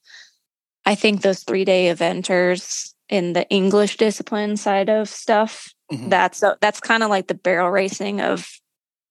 [0.84, 6.08] i think those three day eventers in the english discipline side of stuff Mm-hmm.
[6.08, 8.48] That's a, that's kind of like the barrel racing of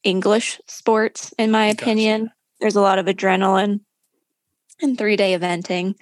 [0.03, 2.31] English sports, in my opinion.
[2.59, 3.81] There's a lot of adrenaline
[4.81, 5.95] and three day eventing.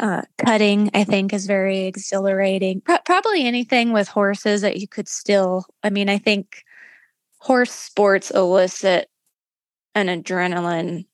[0.00, 2.80] Uh, cutting, I think, is very exhilarating.
[2.80, 6.64] Pro- probably anything with horses that you could still, I mean, I think
[7.38, 9.08] horse sports elicit
[9.94, 11.04] an adrenaline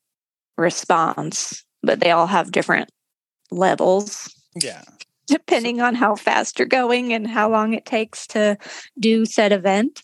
[0.56, 2.90] response, but they all have different
[3.50, 4.32] levels.
[4.54, 4.84] Yeah
[5.26, 8.56] depending on how fast you're going and how long it takes to
[8.98, 10.02] do said event.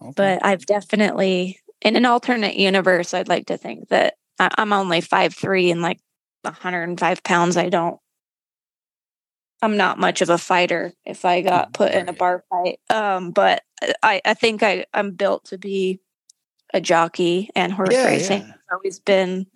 [0.00, 0.12] Okay.
[0.16, 5.34] But I've definitely, in an alternate universe, I'd like to think that I'm only five
[5.34, 6.00] three and like
[6.42, 7.56] 105 pounds.
[7.56, 7.98] I don't,
[9.62, 12.80] I'm not much of a fighter if I got put in a bar fight.
[12.90, 13.62] Um, but
[14.02, 16.00] I, I think I, I'm built to be
[16.74, 18.42] a jockey and horse yeah, racing.
[18.42, 18.48] Yeah.
[18.48, 19.46] It's always been,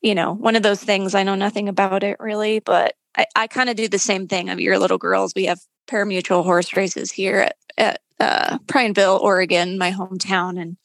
[0.00, 1.14] you know, one of those things.
[1.14, 4.50] I know nothing about it really, but I, I kind of do the same thing
[4.50, 5.32] of your little girls.
[5.34, 10.76] We have parimutuel horse races here at, at uh, Prineville, Oregon, my hometown, and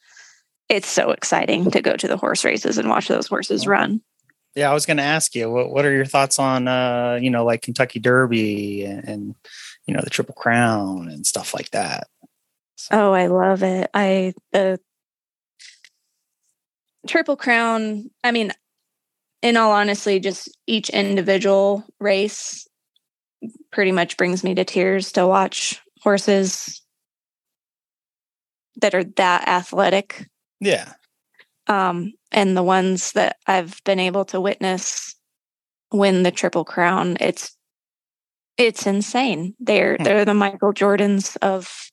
[0.70, 4.02] it's so exciting to go to the horse races and watch those horses run.
[4.56, 7.30] Yeah, I was going to ask you what what are your thoughts on uh, you
[7.30, 9.36] know like Kentucky Derby and, and
[9.86, 12.08] you know the Triple Crown and stuff like that.
[12.76, 12.90] So.
[12.92, 13.90] Oh, I love it.
[13.94, 14.80] I the
[17.08, 18.10] Triple Crown.
[18.24, 18.52] I mean,
[19.42, 22.68] in all honesty, just each individual race
[23.72, 26.82] pretty much brings me to tears to watch horses
[28.82, 30.28] that are that athletic.
[30.60, 30.94] Yeah.
[31.68, 35.16] Um, and the ones that I've been able to witness
[35.92, 37.56] win the triple crown, it's
[38.58, 39.54] it's insane.
[39.60, 40.04] They're hmm.
[40.04, 41.92] they're the Michael Jordans of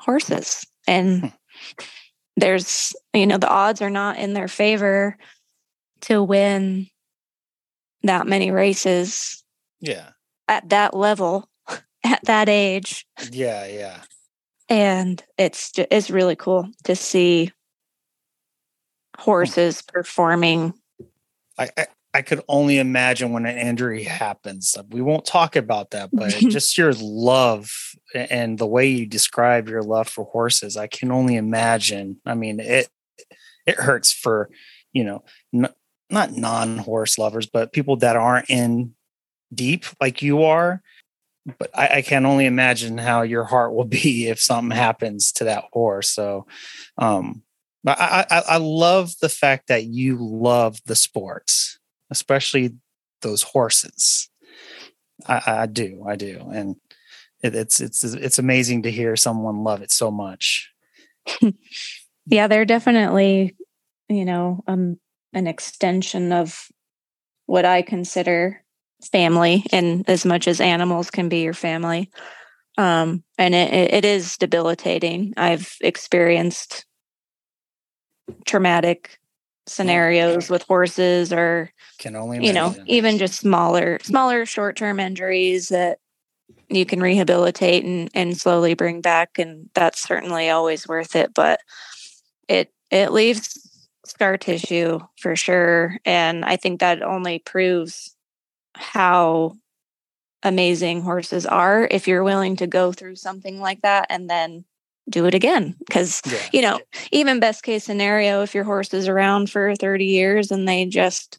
[0.00, 0.66] horses.
[0.86, 1.28] And hmm.
[2.36, 5.16] there's you know, the odds are not in their favor
[6.04, 6.88] to win
[8.02, 9.42] that many races.
[9.80, 10.10] Yeah.
[10.48, 11.48] At that level,
[12.04, 13.06] at that age.
[13.30, 14.00] Yeah, yeah.
[14.68, 17.52] And it's it's really cool to see
[19.18, 20.74] horses performing.
[21.58, 24.76] I, I, I could only imagine when an injury happens.
[24.90, 27.70] We won't talk about that, but just your love
[28.14, 32.20] and the way you describe your love for horses, I can only imagine.
[32.24, 32.88] I mean, it
[33.66, 34.48] it hurts for
[34.92, 35.24] you know
[36.10, 38.94] not non-horse lovers, but people that aren't in
[39.54, 40.82] deep like you are.
[41.58, 45.44] But I, I, can only imagine how your heart will be if something happens to
[45.44, 46.08] that horse.
[46.10, 46.46] So,
[46.96, 47.42] um,
[47.86, 51.78] I, I, I love the fact that you love the sports,
[52.10, 52.74] especially
[53.20, 54.30] those horses.
[55.26, 56.76] I, I do, I do, and
[57.42, 60.72] it, it's it's it's amazing to hear someone love it so much.
[62.26, 63.54] yeah, they're definitely,
[64.08, 64.98] you know, um,
[65.34, 66.68] an extension of
[67.46, 68.62] what I consider
[69.10, 72.10] family, and as much as animals can be your family.
[72.78, 75.34] Um, and it, it is debilitating.
[75.36, 76.86] I've experienced
[78.46, 79.18] traumatic
[79.66, 85.98] scenarios with horses or Can only you know even just smaller smaller short-term injuries that
[86.68, 91.60] you can rehabilitate and, and slowly bring back and that's certainly always worth it but
[92.46, 93.58] it it leaves
[94.04, 98.14] scar tissue for sure and i think that only proves
[98.74, 99.54] how
[100.42, 104.64] amazing horses are if you're willing to go through something like that and then
[105.08, 106.38] do it again because Yeah.
[106.52, 106.80] you know
[107.12, 111.38] even best case scenario if your horse is around for 30 years and they just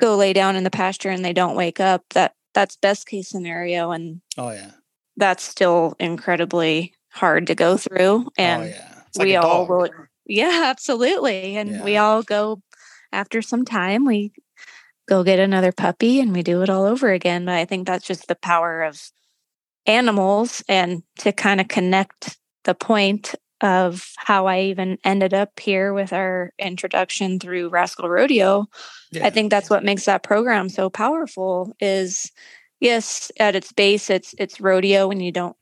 [0.00, 3.28] go lay down in the pasture and they don't wake up that that's best case
[3.28, 4.72] scenario and Oh yeah.
[5.16, 8.88] that's still incredibly hard to go through and oh yeah.
[9.14, 9.88] Like we all will
[10.26, 12.62] yeah absolutely and we all go
[13.12, 14.32] after some time we
[15.08, 18.06] go get another puppy and we do it all over again but i think that's
[18.06, 19.10] just the power of
[19.86, 25.92] animals and to kind of connect the point of how i even ended up here
[25.92, 28.66] with our introduction through rascal rodeo
[29.12, 29.26] Yeah.
[29.26, 32.30] I think that's what makes that program so powerful is
[32.80, 35.56] yes, at its base it's it's rodeo and you don't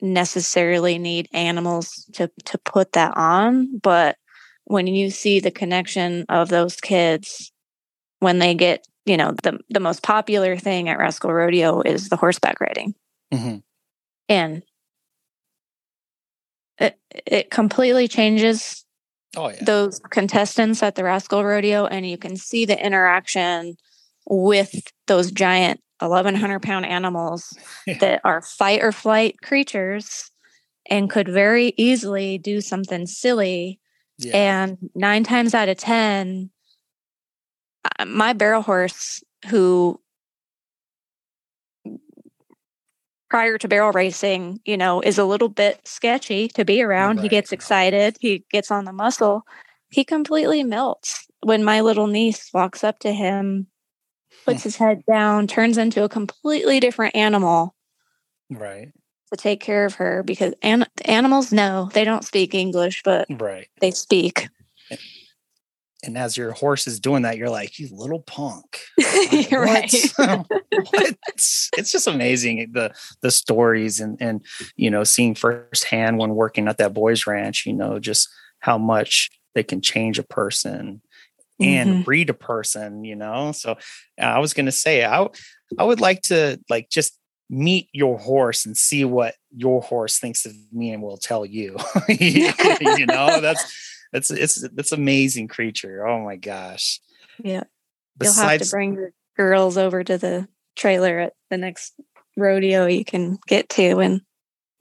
[0.00, 4.16] necessarily need animals to to put that on, but
[4.64, 7.52] when you see the connection of those kids
[8.20, 12.16] when they get, you know, the the most popular thing at Rascal Rodeo is the
[12.16, 12.94] horseback riding.
[13.32, 13.62] Mhm.
[14.28, 14.62] And
[16.78, 18.84] it it completely changes
[19.36, 19.64] Oh yeah.
[19.64, 23.76] those contestants at the Rascal Rodeo, and you can see the interaction
[24.28, 24.74] with
[25.06, 27.56] those giant 1,100 pound animals
[28.00, 30.30] that are fight or flight creatures
[30.88, 33.80] and could very easily do something silly.
[34.18, 34.36] yeah.
[34.36, 36.50] And nine times out of 10,
[37.98, 40.00] uh, my barrel horse, who
[43.28, 47.20] prior to barrel racing, you know, is a little bit sketchy to be around.
[47.20, 49.42] He gets excited, he gets on the muscle.
[49.90, 53.66] He completely melts when my little niece walks up to him,
[54.46, 57.74] puts his head down, turns into a completely different animal
[58.50, 58.92] right.
[59.30, 63.68] to take care of her because an- animals know they don't speak English, but Right.
[63.80, 64.48] they speak.
[66.04, 68.80] And as your horse is doing that, you're like, you little punk.
[69.32, 69.92] You're right.
[70.16, 70.46] What?
[70.90, 71.16] What?
[71.32, 74.44] It's just amazing the the stories and and
[74.76, 78.28] you know seeing firsthand when working at that boys ranch, you know, just
[78.60, 81.00] how much they can change a person
[81.60, 82.04] and Mhm.
[82.04, 83.52] breed a person, you know.
[83.52, 83.72] So
[84.20, 85.26] uh, I was gonna say I
[85.78, 90.44] I would like to like just meet your horse and see what your horse thinks
[90.46, 91.76] of me and will tell you.
[92.08, 92.52] you
[93.06, 93.64] know, that's
[94.12, 96.06] that's it's it's amazing creature.
[96.06, 97.00] Oh my gosh.
[97.42, 97.64] Yeah.
[98.20, 101.94] You'll have to bring your girls over to the trailer at the next
[102.36, 104.20] rodeo you can get to and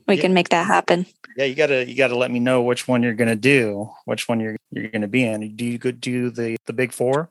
[0.08, 0.22] we Yeah.
[0.22, 1.06] can make that happen.
[1.38, 4.40] yeah, you gotta you gotta let me know which one you're gonna do, which one
[4.40, 5.56] you're you're gonna be in.
[5.56, 7.30] Do you go do the the big four?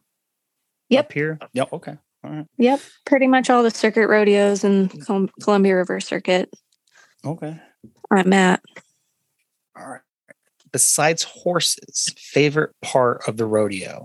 [0.90, 1.04] Yep.
[1.06, 1.38] Up here.
[1.54, 1.72] Yep.
[1.72, 1.96] Okay.
[2.24, 2.46] All right.
[2.58, 2.80] Yep.
[3.06, 6.50] Pretty much all the circuit rodeos and Colum- Columbia River Circuit
[7.24, 7.58] Okay.
[8.10, 8.62] I'm at.
[9.76, 10.00] All right.
[10.72, 14.04] Besides horses, favorite part of the rodeo?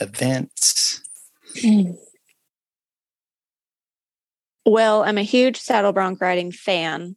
[0.00, 1.00] Events.
[1.60, 1.92] Hmm.
[4.66, 7.16] Well, I'm a huge saddle bronc riding fan.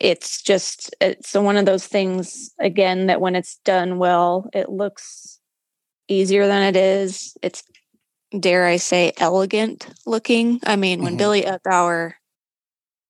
[0.00, 5.40] It's just it's one of those things again that when it's done well, it looks
[6.08, 7.36] easier than it is.
[7.42, 7.62] It's
[8.38, 10.60] dare I say elegant looking.
[10.64, 11.18] I mean, when Mhm.
[11.18, 12.14] Billy Etbauer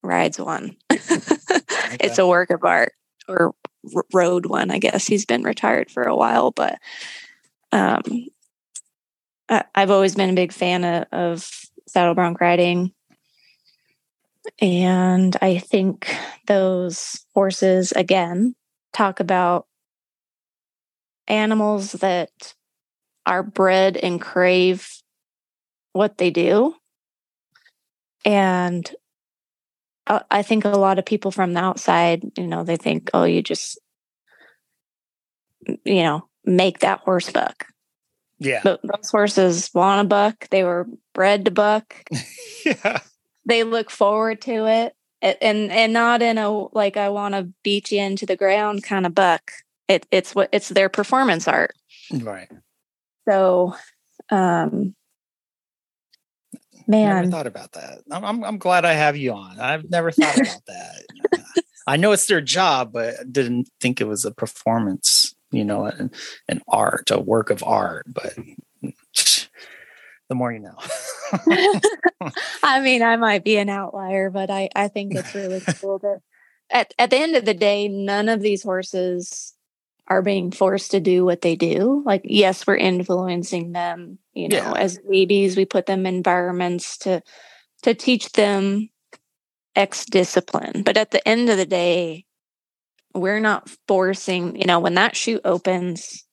[0.03, 2.93] rides one, it's a work of art
[3.29, 3.55] or
[3.95, 4.73] r- rode one.
[4.73, 6.79] I guess he's been retired for a while, but
[7.71, 8.03] um,
[9.49, 11.51] I, I've always been a big fan of, of
[11.87, 12.93] saddle bronc riding.
[14.61, 16.15] And I think
[16.47, 18.55] those horses, again,
[18.93, 19.67] talk about
[21.27, 22.55] animals that
[23.27, 24.89] are bred and crave
[25.93, 26.75] what they do.
[28.25, 28.89] And
[30.07, 33.25] I I think a lot of people from the outside, you know, they think, oh,
[33.25, 33.79] you just,
[35.85, 37.67] you know, make that horse buck.
[38.39, 38.61] Yeah.
[38.63, 40.49] But those horses want to buck.
[40.51, 41.95] They were bred to buck.
[42.67, 43.01] yeah.
[43.47, 47.93] They look forward to it, and and not in a like I want to beat
[47.93, 49.53] you into the ground kind of buck.
[49.89, 51.75] It it's what it's their performance art.
[52.11, 52.51] Right.
[53.29, 53.75] So,
[54.31, 54.95] um,
[56.87, 58.01] Never man, thought about that.
[58.11, 59.59] I'm, I'm I'm glad I have you on.
[59.59, 61.03] I've never thought about that.
[61.87, 65.87] I know it's their job, but I didn't think it was a performance, you know,
[65.87, 66.11] an,
[66.49, 68.07] an art, a work of art.
[68.07, 68.89] But hmm.
[70.29, 70.79] the more you know.
[72.63, 76.21] I mean, I might be an outlier, but I I think it's really cool that
[76.71, 79.55] at at the end of the day, none of these horses
[80.07, 82.03] are being forced to do what they do.
[82.05, 84.19] Like, yes, we're influencing them.
[84.35, 84.73] You know, yeah.
[84.75, 87.23] as babies, we put them in environments to
[87.83, 88.91] to teach them
[89.77, 90.83] X discipline.
[90.85, 92.25] But at the end of the day,
[93.15, 94.57] we're not forcing.
[94.57, 96.25] You know, when that chute opens,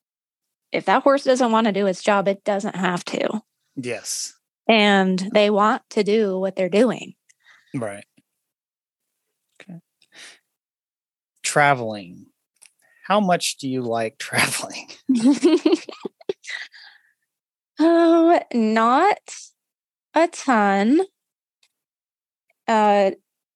[0.72, 3.42] if that horse doesn't want to do its job, it doesn't have to.
[3.76, 4.34] Yes.
[4.68, 7.14] And they want to do what they're doing.
[7.74, 8.06] Right.
[9.62, 9.80] Okay.
[11.44, 12.28] Traveling
[13.12, 14.88] how much do you like traveling?
[17.78, 19.18] oh, not
[20.16, 21.02] a ton.
[22.70, 23.12] Uh,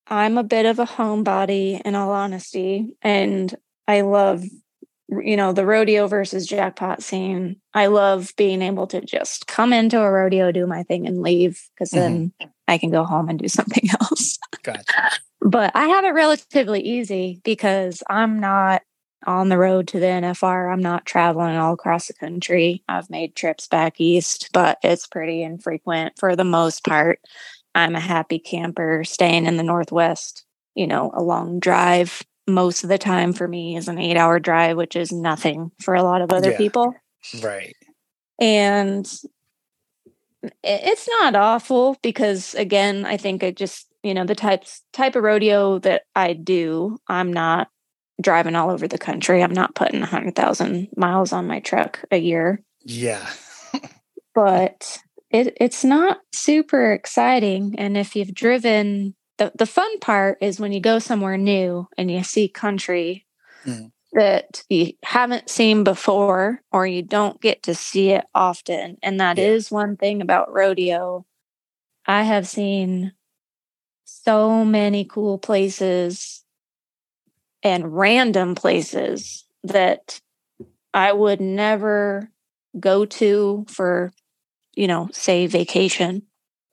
[0.07, 3.53] I'm a bit of a homebody, in all honesty, and
[3.87, 4.43] I love,
[5.09, 7.57] you know, the rodeo versus jackpot scene.
[7.73, 11.61] I love being able to just come into a rodeo, do my thing, and leave
[11.73, 12.49] because then mm-hmm.
[12.67, 14.37] I can go home and do something else.
[14.63, 15.11] Gotcha.
[15.41, 18.81] but I have it relatively easy because I'm not
[19.25, 20.71] on the road to the NFR.
[20.71, 22.83] I'm not traveling all across the country.
[22.87, 27.19] I've made trips back east, but it's pretty infrequent for the most part.
[27.76, 30.45] I'm a happy camper staying in the Northwest.
[30.73, 34.39] You know, a long drive most of the time for me is an eight hour
[34.39, 36.95] drive, which is nothing for a lot of other yeah, people.
[37.41, 37.76] Right.
[38.39, 39.11] And
[40.63, 45.23] it's not awful because again, I think I just, you know, the types type of
[45.23, 47.69] rodeo that I do, I'm not
[48.21, 49.43] driving all over the country.
[49.43, 52.61] I'm not putting 100,000 miles on my truck a year.
[52.84, 53.28] Yeah.
[54.36, 54.99] but
[55.30, 60.71] it it's not super exciting and if you've driven the the fun part is when
[60.71, 63.26] you go somewhere new and you see country
[63.65, 63.91] mm.
[64.13, 69.38] that you haven't seen before or you don't get to see it often and that
[69.38, 69.45] yeah.
[69.45, 71.26] is one thing about rodeo.
[72.07, 73.13] I have seen
[74.05, 76.43] so many cool places
[77.63, 80.21] and random places that
[80.93, 82.30] I would never
[82.80, 84.13] go to for,
[84.76, 86.23] you know, say vacation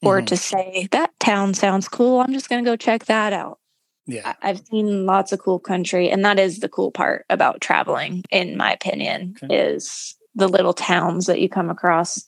[0.02, 0.26] or mm-hmm.
[0.26, 2.20] to say that town sounds cool.
[2.20, 3.58] I'm just going to go check that out.
[4.06, 4.34] Yeah.
[4.42, 6.10] I- have seen lots of cool country.
[6.10, 9.54] And that is the cool part about traveling, in my opinion, okay.
[9.54, 12.24] is the little towns that you come across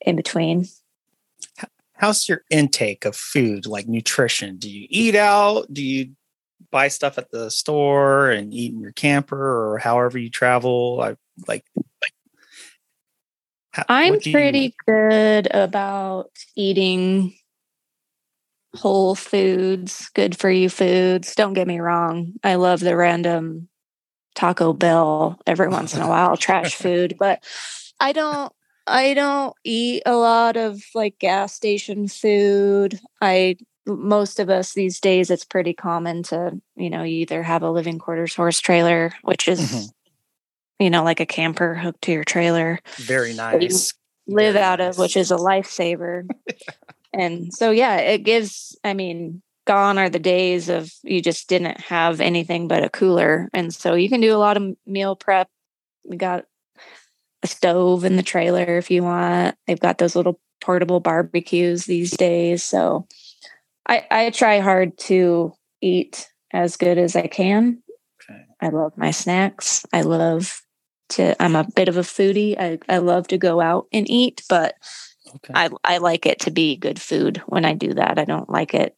[0.00, 0.66] in between.
[1.94, 4.56] How's your intake of food, like nutrition?
[4.56, 5.66] Do you eat out?
[5.72, 6.12] Do you
[6.70, 9.36] buy stuff at the store and eat in your camper
[9.72, 11.00] or however you travel?
[11.02, 11.64] I like
[13.88, 17.34] I'm pretty good about eating
[18.74, 21.34] whole foods, good for you foods.
[21.34, 22.34] Don't get me wrong.
[22.44, 23.68] I love the random
[24.34, 27.44] Taco Bell every once in a while, trash food, but
[27.98, 28.52] I don't
[28.86, 32.98] I don't eat a lot of like gas station food.
[33.20, 33.56] I
[33.86, 37.70] most of us these days it's pretty common to you know you either have a
[37.70, 39.86] living quarters horse trailer which is mm-hmm.
[40.80, 43.94] You know like a camper hooked to your trailer very nice
[44.26, 44.94] live very out nice.
[44.94, 46.28] of which is a lifesaver
[47.12, 51.80] and so yeah it gives i mean gone are the days of you just didn't
[51.80, 55.48] have anything but a cooler and so you can do a lot of meal prep
[56.04, 56.44] we got
[57.42, 62.10] a stove in the trailer if you want they've got those little portable barbecues these
[62.10, 63.06] days so
[63.90, 67.82] I, I try hard to eat as good as I can.
[68.22, 68.44] Okay.
[68.60, 69.84] I love my snacks.
[69.92, 70.59] I love
[71.10, 72.56] to I'm a bit of a foodie.
[72.58, 74.74] I, I love to go out and eat, but
[75.36, 75.52] okay.
[75.54, 78.18] I I like it to be good food when I do that.
[78.18, 78.96] I don't like it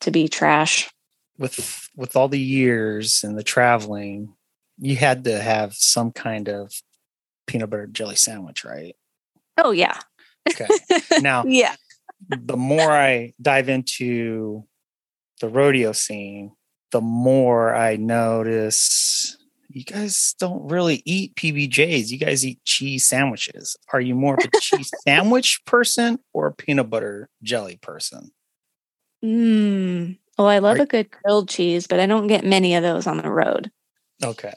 [0.00, 0.90] to be trash.
[1.38, 4.34] With with all the years and the traveling,
[4.78, 6.72] you had to have some kind of
[7.46, 8.96] peanut butter jelly sandwich, right?
[9.58, 10.00] Oh yeah.
[10.48, 10.68] Okay.
[11.20, 11.76] Now, yeah
[12.28, 14.64] the more I dive into
[15.40, 16.52] the rodeo scene,
[16.92, 19.36] the more I notice
[19.76, 22.08] you guys don't really eat PBJs.
[22.08, 23.76] You guys eat cheese sandwiches.
[23.92, 28.30] Are you more of a cheese sandwich person or a peanut butter jelly person?
[29.22, 30.16] Mm.
[30.38, 33.06] Well, I love Are, a good grilled cheese, but I don't get many of those
[33.06, 33.70] on the road.
[34.24, 34.54] Okay.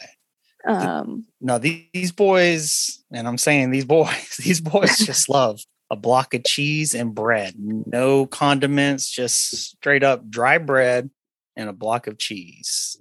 [0.65, 5.59] Um, no, these boys, and I'm saying these boys, these boys just love
[5.89, 7.55] a block of cheese and bread.
[7.57, 11.09] No condiments, just straight up dry bread
[11.57, 12.95] and a block of cheese.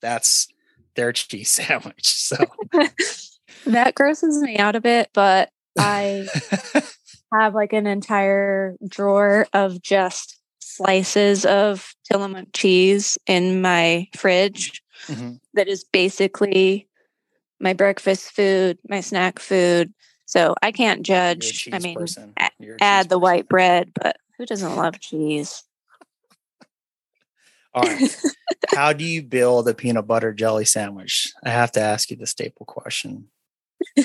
[0.00, 0.46] That's
[0.98, 2.06] their cheese sandwich.
[2.06, 2.36] So
[3.66, 6.28] that grosses me out a bit, but I
[7.32, 15.34] have like an entire drawer of just slices of Tillamook cheese in my fridge mm-hmm.
[15.54, 16.88] that is basically
[17.60, 19.92] my breakfast food, my snack food,
[20.26, 21.68] so I can't judge.
[21.72, 21.96] I mean,
[22.80, 25.64] add the white bread, but who doesn't love cheese?
[27.74, 28.16] All right.
[28.74, 31.32] How do you build a peanut butter jelly sandwich?
[31.44, 33.28] I have to ask you the staple question.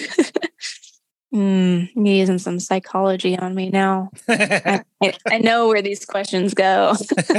[1.34, 4.12] mm, you're using some psychology on me now.
[4.28, 6.96] I, I, I know where these questions go.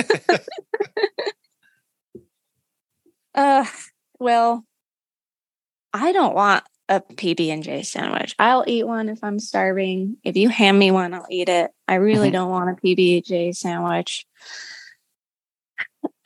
[3.35, 3.67] uh,
[4.19, 4.65] well,
[5.93, 8.35] I don't want a PB and J sandwich.
[8.39, 10.17] I'll eat one if I'm starving.
[10.25, 11.71] If you hand me one, I'll eat it.
[11.89, 12.35] I really mm-hmm.
[12.35, 14.27] don't want a PB and J sandwich.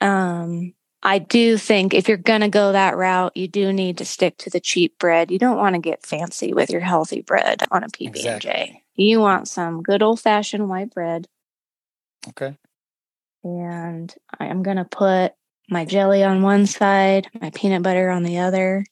[0.01, 4.05] Um, I do think if you're going to go that route, you do need to
[4.05, 5.31] stick to the cheap bread.
[5.31, 8.19] You don't want to get fancy with your healthy bread on a PB and J.
[8.19, 8.83] Exactly.
[8.95, 11.27] You want some good old fashioned white bread.
[12.27, 12.57] Okay.
[13.43, 15.33] And I am going to put
[15.69, 18.85] my jelly on one side, my peanut butter on the other,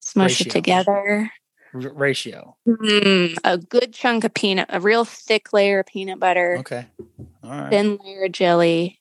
[0.00, 0.50] smush Ratio.
[0.50, 1.30] it together.
[1.72, 2.56] R- ratio.
[2.68, 6.58] Mm, a good chunk of peanut, a real thick layer of peanut butter.
[6.58, 6.86] Okay.
[7.42, 7.70] All right.
[7.70, 9.00] Thin layer of jelly.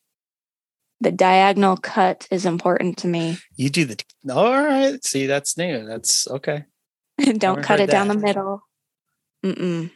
[1.01, 3.37] The diagonal cut is important to me.
[3.55, 4.01] You do the.
[4.31, 5.03] All right.
[5.03, 5.85] See, that's new.
[5.85, 6.65] That's okay.
[7.37, 7.91] Don't cut it that.
[7.91, 8.61] down the middle.
[9.43, 9.91] Mm-mm.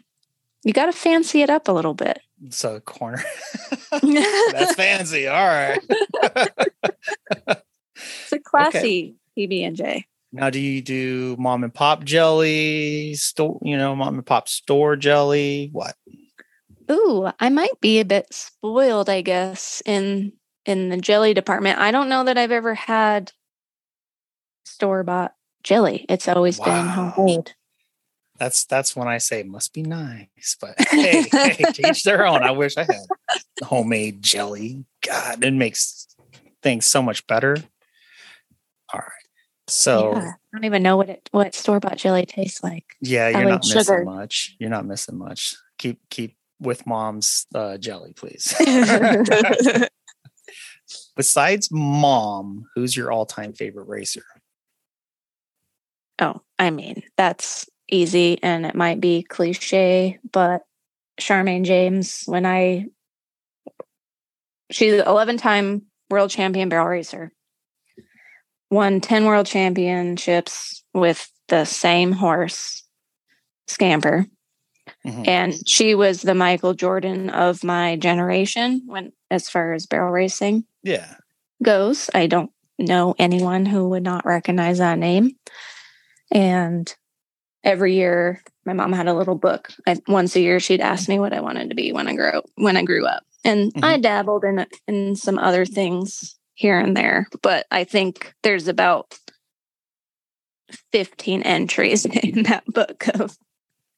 [0.64, 2.20] You got to fancy it up a little bit.
[2.50, 3.24] So a corner.
[3.92, 5.28] That's fancy.
[5.28, 5.80] All right.
[7.48, 9.48] it's a classy okay.
[9.48, 10.06] PB and J.
[10.32, 14.96] Now, do you do mom and pop jelly, store, you know, mom and pop store
[14.96, 15.70] jelly?
[15.72, 15.96] What?
[16.92, 20.34] Ooh, I might be a bit spoiled, I guess, in
[20.66, 21.80] in the jelly department.
[21.80, 23.32] I don't know that I've ever had
[24.66, 25.34] store bought
[25.64, 26.06] jelly.
[26.10, 26.66] It's always wow.
[26.66, 27.52] been homemade.
[28.38, 30.56] That's that's when I say must be nice.
[30.60, 32.42] But hey, hey, each their own.
[32.42, 33.06] I wish I had
[33.64, 34.86] homemade jelly.
[35.06, 36.08] God, it makes
[36.64, 37.58] things so much better.
[38.94, 39.10] All right.
[39.68, 42.86] So yeah, I don't even know what it what store bought jelly tastes like.
[43.02, 43.80] Yeah, you're not sugar.
[43.80, 44.56] missing much.
[44.60, 45.56] You're not missing much.
[45.78, 48.54] Keep keep with mom's uh, jelly, please.
[51.20, 54.24] Besides mom, who's your all-time favorite racer?
[56.18, 60.62] Oh, I mean, that's easy and it might be cliche, but
[61.20, 62.86] Charmayne James, when I
[64.72, 67.34] she's 11 time world champion barrel racer
[68.72, 72.82] won 10 world championships with the same horse,
[73.68, 74.26] Scamper.
[75.06, 75.24] Mm-hmm.
[75.28, 80.64] And she was the Michael Jordan of my generation when as far as barrel racing
[80.84, 81.16] yeah
[81.64, 82.10] goes.
[82.14, 85.32] I don't know anyone who would not recognize that name.
[86.32, 86.94] And
[87.64, 89.70] every year my mom had a little book.
[89.86, 92.42] I, once a year she'd ask me what I wanted to be when I grew
[92.56, 93.24] when I grew up.
[93.44, 93.84] And mm-hmm.
[93.84, 99.18] I dabbled in in some other things here and there, but I think there's about
[100.92, 103.38] 15 entries in that book of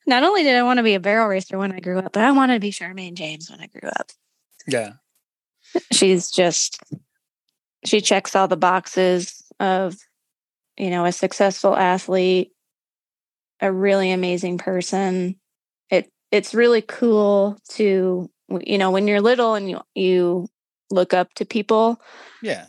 [0.08, 2.24] not only did I want to be a barrel racer when I grew up, but
[2.24, 4.12] I wanted to be Charmayne James when I grew up.
[4.68, 4.94] Yeah.
[5.92, 6.82] She's just
[7.86, 9.96] she checks all the boxes of
[10.78, 12.52] you know a successful athlete,
[13.60, 15.40] a really amazing person.
[15.90, 18.30] It it's really cool to
[18.66, 20.48] you know when you're little and you you
[20.90, 22.02] look up to people
[22.42, 22.66] yeah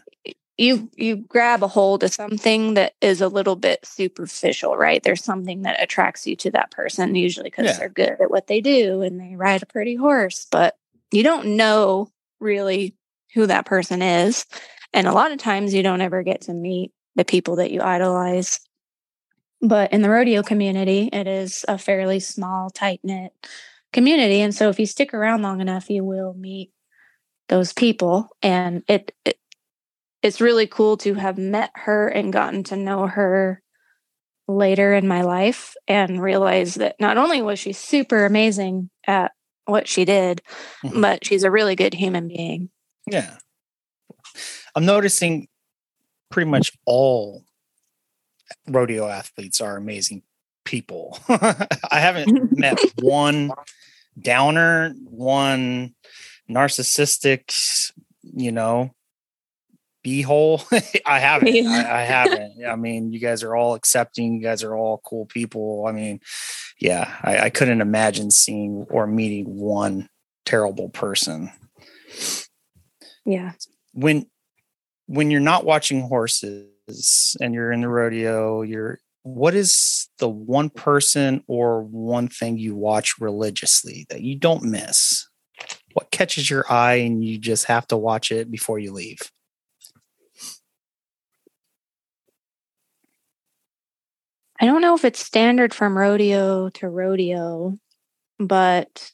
[0.56, 5.24] you you grab a hold of something that is a little bit superficial right there's
[5.24, 7.78] something that attracts you to that person usually because yeah.
[7.78, 10.76] they're good at what they do and they ride a pretty horse but
[11.10, 12.11] you don't know
[12.42, 12.94] really
[13.34, 14.44] who that person is
[14.92, 17.80] and a lot of times you don't ever get to meet the people that you
[17.80, 18.60] idolize.
[19.60, 23.32] But in the rodeo community it is a fairly small tight knit
[23.92, 26.72] community and so if you stick around long enough you will meet
[27.48, 29.38] those people and it, it
[30.22, 33.60] it's really cool to have met her and gotten to know her
[34.48, 39.32] later in my life and realize that not only was she super amazing at
[39.66, 40.42] what she did
[40.84, 41.00] mm-hmm.
[41.00, 42.70] but she's a really good human being
[43.06, 43.36] yeah
[44.74, 45.48] i'm noticing
[46.30, 47.44] pretty much all
[48.68, 50.22] rodeo athletes are amazing
[50.64, 53.50] people i haven't met one
[54.20, 55.94] downer one
[56.52, 57.52] narcissistic,
[58.22, 58.94] you know,
[60.04, 60.64] beehole.
[61.06, 61.66] I haven't.
[61.66, 62.64] I, I, haven't.
[62.66, 64.34] I mean, you guys are all accepting.
[64.34, 65.86] You guys are all cool people.
[65.86, 66.20] I mean,
[66.82, 70.08] yeah, I, I couldn't imagine seeing or meeting one
[70.44, 71.50] terrible person.
[73.24, 73.52] Yeah.
[73.92, 74.26] When
[75.06, 80.70] when you're not watching horses and you're in the rodeo, you're what is the one
[80.70, 85.28] person or one thing you watch religiously that you don't miss?
[85.94, 89.20] what catches your eye and you just have to watch it before you leave?
[94.62, 97.76] I don't know if it's standard from rodeo to rodeo,
[98.38, 99.10] but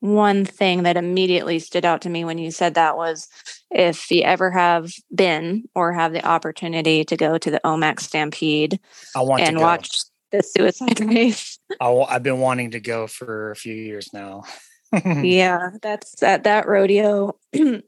[0.00, 3.28] one thing that immediately stood out to me when you said that was
[3.70, 8.80] if you ever have been or have the opportunity to go to the Omak Stampede
[9.14, 9.90] I want and watch
[10.32, 11.58] the suicide race.
[11.78, 14.44] I, have been wanting to go for a few years now.
[15.04, 17.36] yeah, that's at that rodeo.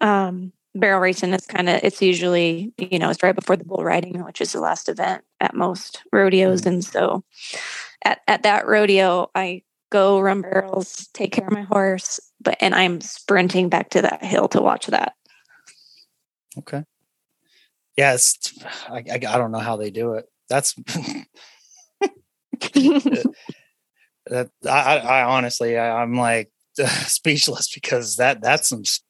[0.00, 3.84] um, barrel racing is kind of it's usually you know it's right before the bull
[3.84, 6.66] riding, which is the last event at most rodeos, Mm.
[6.66, 7.24] and so
[8.04, 12.74] at at that rodeo, I go run barrels, take care of my horse, but and
[12.74, 15.14] I'm sprinting back to that hill to watch that.
[16.58, 16.84] Okay.
[17.96, 18.16] Yeah,
[18.88, 20.26] I, I, I don't know how they do it.
[20.48, 20.74] That's
[24.26, 26.50] that I, I honestly I, I'm like
[27.06, 29.00] speechless because that that's some s-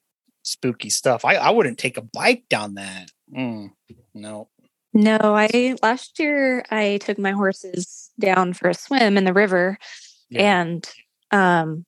[0.43, 1.25] spooky stuff.
[1.25, 3.11] I I wouldn't take a bike down that.
[3.35, 3.71] Mm,
[4.13, 4.49] no.
[4.93, 9.77] No, I last year I took my horses down for a swim in the river
[10.29, 10.61] Yeah.
[10.61, 10.89] and
[11.31, 11.85] um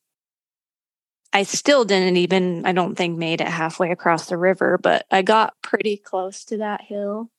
[1.33, 5.21] I still didn't even I don't think made it halfway across the river, but I
[5.21, 7.29] got pretty close to that hill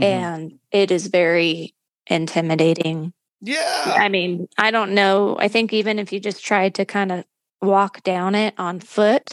[0.00, 0.04] Mhm.
[0.04, 1.74] and it is very
[2.08, 3.12] intimidating.
[3.40, 3.94] yeah.
[3.98, 5.36] I mean, I don't know.
[5.38, 7.24] I think even if you just tried to kind of
[7.60, 9.30] walk down it on foot,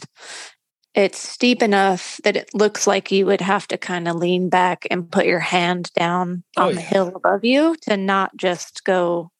[1.00, 4.86] it's steep enough that it looks like you would have to kind of lean back
[4.90, 9.30] and put your hand down Oh, on the hill above you to not just go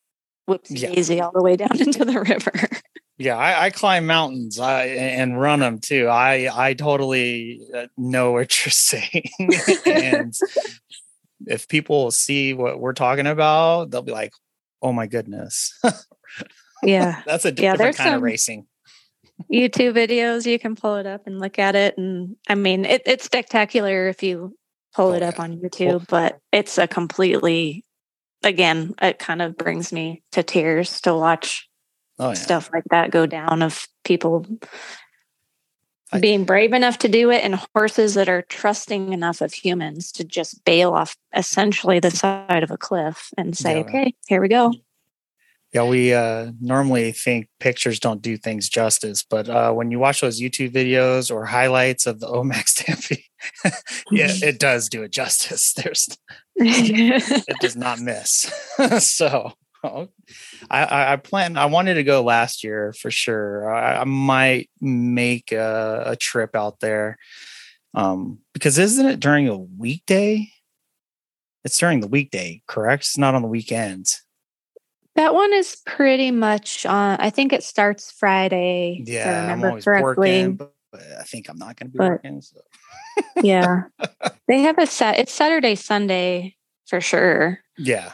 [0.48, 0.94] whoopsie Yeah.
[0.94, 2.68] daisy all the way down into the river.
[3.18, 6.08] Yeah, I, I climb mountains I, and run them too.
[6.08, 9.30] I I totally uh, know what you're saying,
[9.84, 10.32] and
[11.46, 14.32] if people see what we're talking about, they'll be like,
[14.80, 15.78] "Oh my goodness,
[16.82, 17.22] yeah.
[17.26, 18.66] that's a Yeah, different kind of racing."
[19.52, 21.96] YouTube videos, you can pull it up and look at it.
[21.98, 24.56] And I mean, it, it's spectacular if you
[24.94, 25.42] pull Oh, it up yeah.
[25.42, 27.84] on YouTube, but it's a completely,
[28.42, 31.68] again, it kind of brings me to tears to watch
[32.18, 34.46] Oh yeah, stuff like that go down of people
[36.12, 40.12] I- being brave enough to do it and horses that are trusting enough of humans
[40.12, 43.80] to just bail off essentially the side of a cliff and say, Yeah.
[43.80, 44.72] okay, here we go.
[45.72, 45.84] Yeah.
[45.84, 50.40] We uh, normally think pictures don't do things justice, but uh, when you watch those
[50.40, 53.24] YouTube videos or highlights of the Omak's Stampede,
[54.10, 55.72] yeah, it does do it justice.
[55.74, 56.08] There's
[56.56, 58.52] it does not miss.
[58.98, 59.52] so
[59.84, 60.08] oh,
[60.70, 61.56] I, I, I plan.
[61.56, 63.72] I wanted to go last year for sure.
[63.72, 67.16] I, I might make a, a trip out there
[67.94, 70.48] um, because isn't it during a weekday?
[71.64, 73.02] It's during the weekday, correct?
[73.02, 74.22] It's not on the weekends.
[75.16, 77.18] That one is pretty much on.
[77.20, 79.02] I think it starts Friday.
[79.02, 80.04] if I Yeah, I'm always correctly.
[80.44, 82.40] working, but, but I think I'm not going to be But- working.
[82.40, 82.60] So.
[83.42, 83.82] yeah,
[84.48, 85.18] they have a set.
[85.18, 86.56] It's Saturday, Sunday
[86.86, 87.58] for sure.
[87.76, 88.12] Yeah,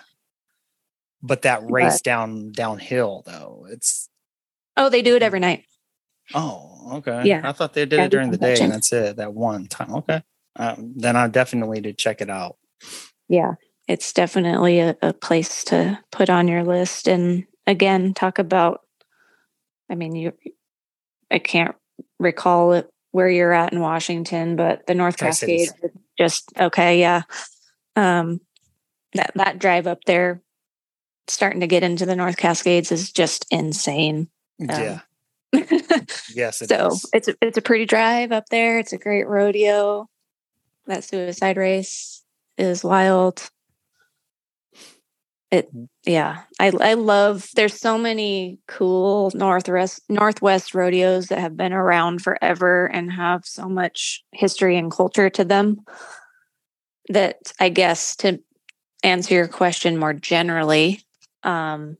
[1.23, 4.09] but that race down downhill though, it's
[4.79, 5.65] Oh, they do it every night.
[6.35, 7.23] Oh, okay.
[7.25, 7.41] Yeah.
[7.45, 9.95] I thought they did it during the day and that's it, that one time.
[9.95, 10.23] Okay.
[10.57, 12.57] Um, then I definitely did check it out.
[13.29, 13.53] Yeah,
[13.89, 17.09] it's definitely a, a place to put on your list.
[17.09, 18.83] And again, talk about.
[19.91, 20.33] I mean, you.
[21.31, 21.75] I can't
[22.19, 25.73] recall it where you're at in Washington, but the North Cascades,
[26.19, 27.01] just okay.
[27.01, 27.23] Yeah,
[27.95, 28.41] um,
[29.15, 30.43] that that drive up there,
[31.29, 34.29] starting to get into the North Cascades, is just insane.
[34.59, 35.01] yeah.
[36.35, 37.01] Yes, it is.
[37.03, 38.79] so it's a, it's a pretty drive up there.
[38.79, 40.09] It's a great rodeo.
[40.87, 42.23] That suicide race
[42.59, 43.49] is wild.
[45.53, 45.71] It
[46.05, 47.49] yeah, I I love.
[47.55, 53.69] There's so many cool northwest northwest rodeos that have been around forever and have so
[53.69, 55.79] much history and culture to them.
[57.09, 58.41] That I guess to
[59.05, 61.03] answer your question more generally,
[61.45, 61.99] um,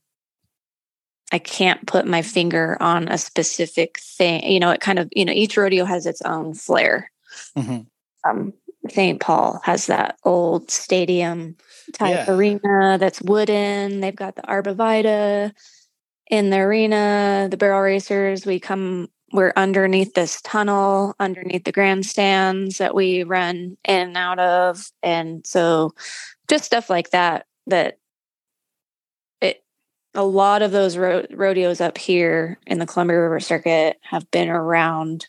[1.33, 4.45] I can't put my finger on a specific thing.
[4.45, 7.11] You know, it kind of, you know, each rodeo has its own flair.
[7.57, 7.87] Mhm.
[8.29, 8.53] Um,
[8.89, 9.21] St.
[9.21, 11.57] Paul has that old stadium
[11.93, 12.35] type Yeah.
[12.35, 14.01] arena that's wooden.
[14.01, 15.53] They've got the arborvitae
[16.31, 17.49] in the arena.
[17.51, 23.77] The barrel racers, we come, we're underneath this tunnel, underneath the grandstands that we run
[23.85, 24.91] in and out of.
[25.03, 25.95] And so
[26.49, 27.99] just stuff like that, that
[29.41, 29.65] it,
[30.15, 34.49] a lot of those ro- rodeos up here in the Columbia River Circuit have been
[34.49, 35.27] around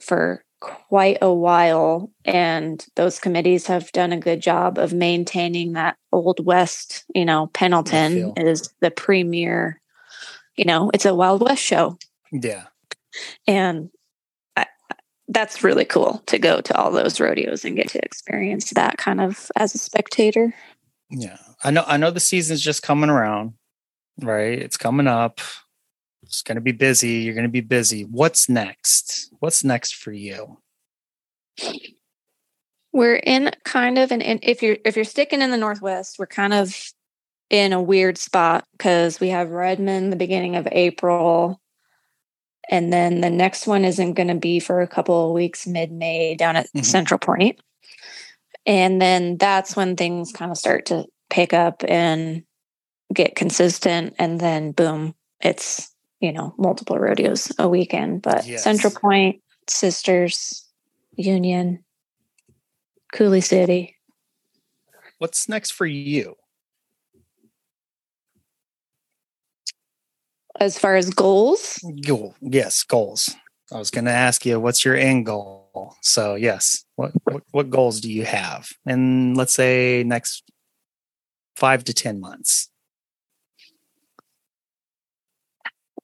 [0.00, 5.96] for quite a while and those committees have done a good job of maintaining that
[6.12, 9.80] old west you know pendleton is the premier
[10.56, 11.98] you know it's a wild west show
[12.30, 12.64] Yeah.
[13.48, 13.90] and
[14.56, 14.66] I,
[15.28, 19.20] that's really cool to go to all those rodeos and get to experience that kind
[19.20, 20.54] of as a spectator
[21.10, 21.38] Yeah.
[21.64, 23.54] I know I know the season's just coming around,
[24.20, 24.58] right?
[24.58, 25.40] It's coming up.
[26.32, 27.10] It's going to be busy.
[27.10, 28.04] You're going to be busy.
[28.04, 29.30] What's next?
[29.40, 30.56] What's next for you?
[32.90, 36.54] We're in kind of an if you're if you're sticking in the northwest, we're kind
[36.54, 36.74] of
[37.50, 41.60] in a weird spot because we have Redmond the beginning of April,
[42.70, 45.92] and then the next one isn't going to be for a couple of weeks mid
[45.92, 46.80] May down at mm-hmm.
[46.80, 47.60] Central Point,
[48.64, 52.42] and then that's when things kind of start to pick up and
[53.12, 55.91] get consistent, and then boom, it's
[56.22, 58.22] you know multiple rodeos a weekend.
[58.22, 58.64] But yes.
[58.64, 60.66] Central Point, Sisters,
[61.16, 61.84] Union,
[63.12, 63.96] Coulee City.
[65.18, 66.36] What's next for you?
[70.58, 71.78] As far as goals?
[72.06, 72.34] Goal.
[72.40, 73.34] Yes, goals.
[73.72, 75.96] I was going to ask you, what's your end goal?
[76.02, 78.68] So, yes, what, what, what goals do you have?
[78.84, 80.42] And let's say next
[81.56, 82.68] five to ten months.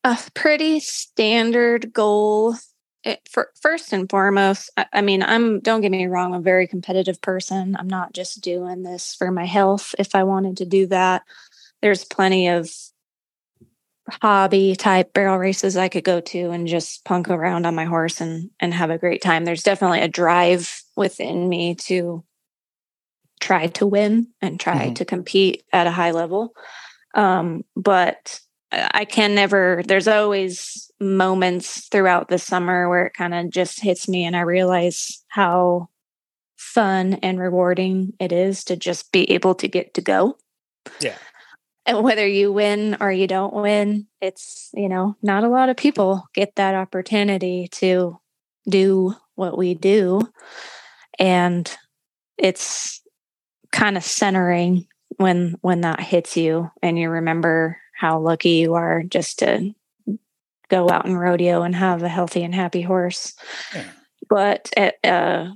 [0.05, 2.57] A pretty standard goal
[3.05, 6.43] it, for, first and foremost, I, I, mean, I'm don't get me wrong, I'm a
[6.43, 7.77] very competitive person.
[7.79, 9.95] I'm not just doing this for my health.
[9.99, 11.23] If I wanted to do that,
[11.81, 12.71] there's plenty of
[14.23, 18.21] hobby type barrel races I could go to and just punk around on my horse
[18.21, 19.45] and and have a great time.
[19.45, 22.25] There's definitely a drive within me to
[23.41, 24.95] try to win and try mm-hmm.
[24.95, 26.53] to compete at a high level.
[27.15, 28.41] Um, but
[28.71, 34.09] I can never, there's always moments throughout the summer where it kind of just hits
[34.09, 35.89] me and I realize how
[36.57, 40.37] fun and rewarding it is to just be able to get to go.
[41.01, 41.17] Yeah.
[41.87, 45.77] And whether you win or you don't win, it's, you know, not a lot of
[45.77, 48.19] people get that opportunity to
[48.69, 50.21] do what we do.
[51.19, 51.75] And
[52.37, 53.01] it's
[53.73, 59.03] kind of centering when when that hits you and you remember how lucky you are
[59.03, 59.75] just to
[60.69, 63.35] go out and rodeo and have a healthy and happy horse.
[63.75, 63.91] Yeah.
[64.31, 64.71] But
[65.03, 65.49] uh,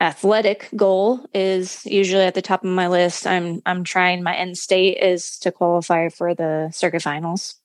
[0.00, 3.26] athletic goal is usually at the top of my list.
[3.26, 7.56] I'm I'm trying my end state is to qualify for the circuit finals.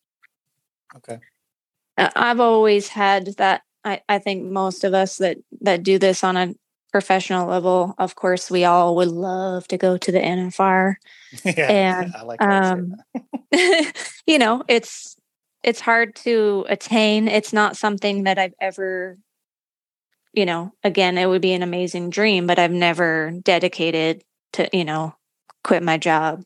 [0.96, 1.20] Okay.
[1.96, 3.62] I've always had that.
[3.86, 6.56] I, I think most of us that that do this on a
[6.94, 10.96] professional level, of course, we all would love to go to the NFR.
[11.44, 12.96] yeah, and like um,
[14.28, 15.18] you know, it's
[15.64, 17.28] it's hard to attain.
[17.28, 19.18] It's not something that I've ever,
[20.34, 24.24] you know, again, it would be an amazing dream, but I've never dedicated
[24.54, 25.16] to, you know,
[25.64, 26.44] quit my job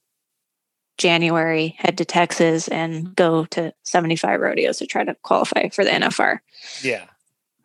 [0.97, 5.91] January, head to Texas and go to 75 rodeos to try to qualify for the
[5.91, 6.39] NFR.
[6.81, 7.05] Yeah.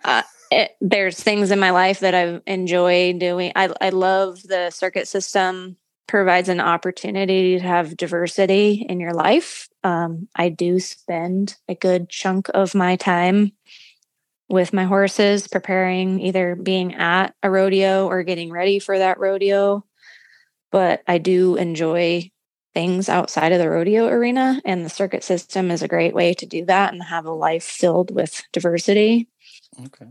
[0.04, 0.22] Uh,
[0.52, 3.52] it, there's things in my life that I enjoy doing.
[3.56, 5.76] I, I love the circuit system
[6.06, 9.68] provides an opportunity to have diversity in your life.
[9.82, 13.52] Um, I do spend a good chunk of my time
[14.48, 19.84] with my horses, preparing either being at a rodeo or getting ready for that rodeo.
[20.70, 22.30] But I do enjoy
[22.74, 26.46] things outside of the rodeo arena, and the circuit system is a great way to
[26.46, 29.28] do that and have a life filled with diversity.
[29.86, 30.08] Okay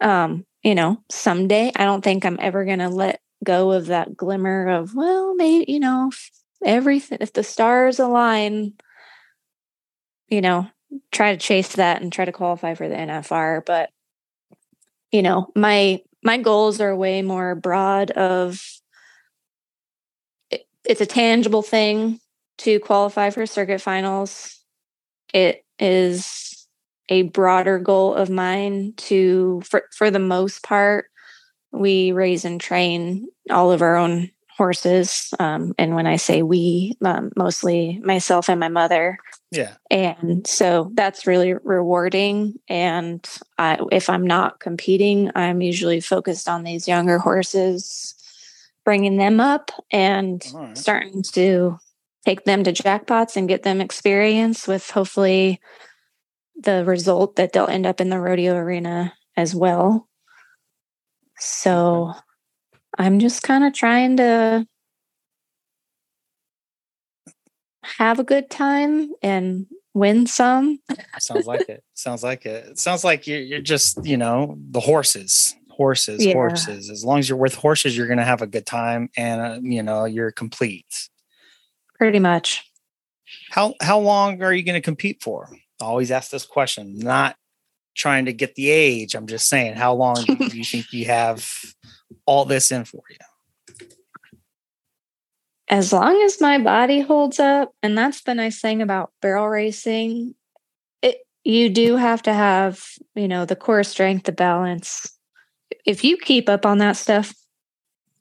[0.00, 4.16] um, you know, someday I don't think I'm ever going to let go of that
[4.16, 6.10] glimmer of, well, maybe, you know,
[6.64, 8.74] everything, if the stars align,
[10.28, 10.68] you know,
[11.12, 13.64] try to chase that and try to qualify for the NFR.
[13.64, 13.90] But,
[15.10, 18.62] you know, my, my goals are way more broad of
[20.50, 22.20] it, it's a tangible thing
[22.58, 24.60] to qualify for circuit finals.
[25.32, 26.59] It is
[27.10, 31.06] a broader goal of mine to for for the most part
[31.72, 36.96] we raise and train all of our own horses um, and when i say we
[37.02, 39.18] um, mostly myself and my mother
[39.50, 43.26] yeah and so that's really rewarding and
[43.58, 48.14] I, if i'm not competing i'm usually focused on these younger horses
[48.84, 50.76] bringing them up and right.
[50.76, 51.78] starting to
[52.24, 55.60] take them to jackpots and get them experience with hopefully
[56.62, 60.08] the result that they'll end up in the rodeo arena as well.
[61.38, 62.12] So
[62.98, 64.66] I'm just kind of trying to
[67.82, 70.78] have a good time and win some.
[71.18, 71.82] Sounds like it.
[71.94, 72.66] Sounds like it.
[72.66, 76.34] It sounds like you're, you're just, you know, the horses, horses, yeah.
[76.34, 76.90] horses.
[76.90, 79.58] As long as you're with horses, you're going to have a good time and, uh,
[79.62, 81.08] you know, you're complete.
[81.96, 82.64] Pretty much.
[83.50, 85.48] How, how long are you going to compete for?
[85.80, 87.36] Always ask this question, not
[87.94, 89.14] trying to get the age.
[89.14, 91.48] I'm just saying, how long do you think you have
[92.26, 93.16] all this in for you?
[95.68, 100.34] As long as my body holds up, and that's the nice thing about barrel racing.
[101.00, 105.16] It you do have to have, you know, the core strength, the balance.
[105.86, 107.32] If you keep up on that stuff,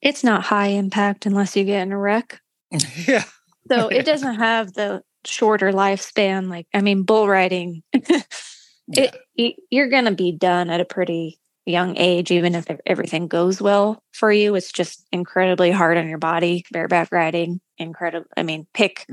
[0.02, 2.40] it's not high impact unless you get in a wreck.
[3.08, 3.24] yeah.
[3.68, 6.50] So it doesn't have the shorter lifespan.
[6.50, 11.40] Like, I mean, bull riding, it, it, you're going to be done at a pretty
[11.66, 14.56] young age, even if everything goes well for you.
[14.56, 16.66] It's just incredibly hard on your body.
[16.72, 18.28] Bareback riding, incredible.
[18.36, 19.08] I mean, pick.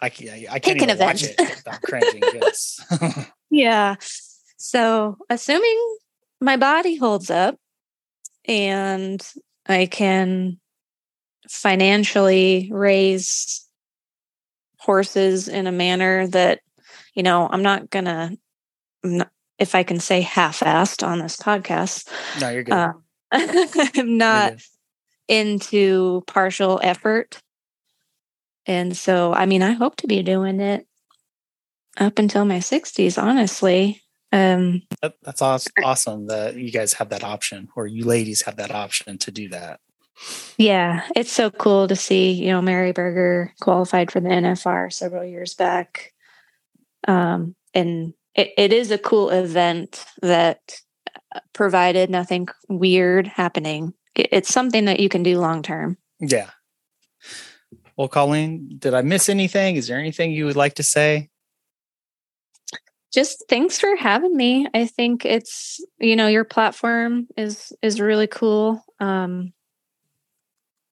[0.00, 0.06] I,
[0.50, 2.22] I can't even watch it without cringing.
[2.34, 2.80] Yes.
[3.50, 3.96] yeah.
[4.56, 5.96] So, assuming
[6.40, 7.56] my body holds up
[8.46, 9.26] and
[9.66, 10.60] I can
[11.48, 13.63] financially raise
[14.84, 16.60] horses in a manner that,
[17.14, 18.36] you know, I'm not going to,
[19.58, 22.08] if I can say half assed on this podcast.
[22.40, 22.74] No, you're good.
[22.74, 22.92] Uh,
[23.32, 24.62] I'm not good.
[25.28, 27.40] into partial effort.
[28.66, 30.86] And so, I mean, I hope to be doing it
[31.98, 34.02] up until my 60s, honestly.
[34.32, 34.82] Um,
[35.22, 39.16] that's awesome, awesome that you guys have that option, or you ladies have that option
[39.18, 39.80] to do that.
[40.56, 42.32] Yeah, it's so cool to see.
[42.32, 46.12] You know, Mary Burger qualified for the NFR several years back,
[47.08, 50.80] um, and it, it is a cool event that
[51.34, 53.94] uh, provided nothing weird happening.
[54.14, 55.98] It's something that you can do long term.
[56.20, 56.50] Yeah.
[57.96, 59.76] Well, Colleen, did I miss anything?
[59.76, 61.30] Is there anything you would like to say?
[63.14, 64.66] just thanks for having me.
[64.74, 68.84] I think it's you know your platform is is really cool.
[68.98, 69.52] Um,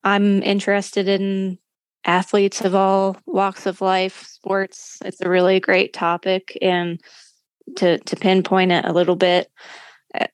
[0.04, 1.58] I'm interested in
[2.04, 4.98] athletes of all walks of life, sports.
[5.04, 7.00] It's a really great topic, and
[7.76, 9.50] to to pinpoint it a little bit,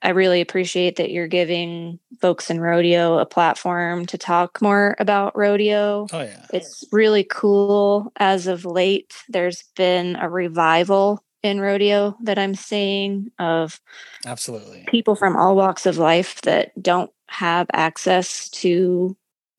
[0.03, 5.37] I really appreciate that you're giving folks in rodeo a platform to talk more about
[5.37, 6.07] rodeo.
[6.13, 8.13] Oh yeah, it's really cool.
[8.17, 13.81] As of late, there's been a revival in rodeo that I'm seeing of
[14.27, 19.17] absolutely people from all walks of life that don't have access to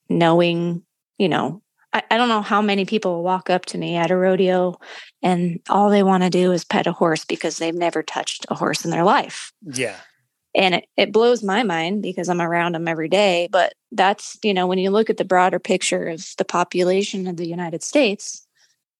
[0.10, 0.84] knowing,
[1.18, 1.62] you know,
[1.94, 4.80] I, I don't know how many people walk up to me at a rodeo
[5.22, 8.56] and all they want to do is pet a horse because they've never touched a
[8.56, 9.52] horse in their life.
[9.64, 9.96] Yeah.
[10.56, 13.48] And it, it blows my mind because I'm around them every day.
[13.52, 17.38] But that's, you know, when you look at the broader picture of the population of
[17.38, 18.48] the United States,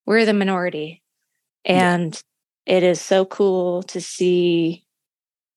[0.06, 1.02] we're the minority.
[1.66, 2.22] And
[2.66, 4.86] it is so cool to see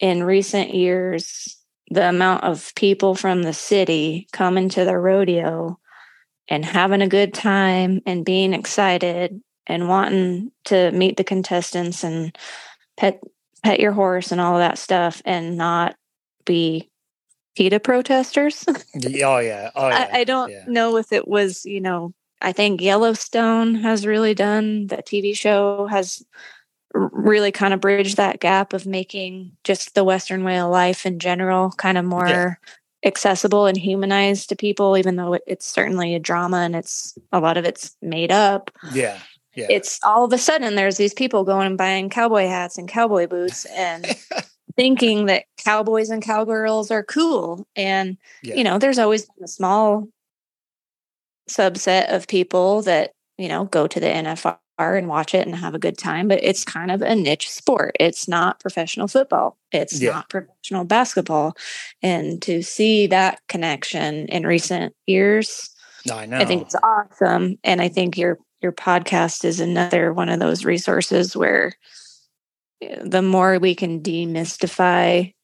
[0.00, 1.61] in recent years
[1.92, 5.78] the amount of people from the city coming to the rodeo
[6.48, 12.36] and having a good time and being excited and wanting to meet the contestants and
[12.96, 13.22] pet
[13.62, 15.94] pet your horse and all of that stuff and not
[16.44, 16.90] be
[17.56, 18.64] PETA protesters.
[18.68, 19.70] oh yeah.
[19.74, 20.08] Oh yeah.
[20.12, 20.64] I, I don't yeah.
[20.66, 25.86] know if it was, you know, I think Yellowstone has really done the TV show
[25.86, 26.24] has
[26.94, 31.18] really kind of bridge that gap of making just the Western way of life in
[31.18, 32.54] general kind of more yeah.
[33.04, 37.56] accessible and humanized to people, even though it's certainly a drama and it's a lot
[37.56, 38.70] of it's made up.
[38.92, 39.18] Yeah.
[39.54, 39.66] Yeah.
[39.68, 43.26] It's all of a sudden there's these people going and buying cowboy hats and cowboy
[43.26, 44.06] boots and
[44.76, 47.66] thinking that cowboys and cowgirls are cool.
[47.76, 48.54] And, yeah.
[48.54, 50.08] you know, there's always been a small
[51.50, 53.12] subset of people that,
[53.42, 56.38] you know, go to the NFR and watch it and have a good time, but
[56.44, 57.96] it's kind of a niche sport.
[57.98, 59.58] It's not professional football.
[59.72, 60.12] It's yeah.
[60.12, 61.56] not professional basketball.
[62.02, 65.70] And to see that connection in recent years,
[66.10, 66.38] I know.
[66.38, 67.58] I think it's awesome.
[67.64, 71.72] And I think your your podcast is another one of those resources where
[72.80, 75.34] eh, the more we can demystify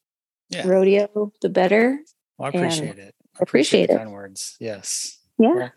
[0.50, 0.66] yeah.
[0.68, 1.98] rodeo, the better.
[2.38, 3.14] Well, I appreciate and it.
[3.34, 3.98] I appreciate, appreciate it.
[3.98, 4.56] Kind words.
[4.60, 5.18] Yes.
[5.36, 5.54] Yeah.
[5.54, 5.72] Well,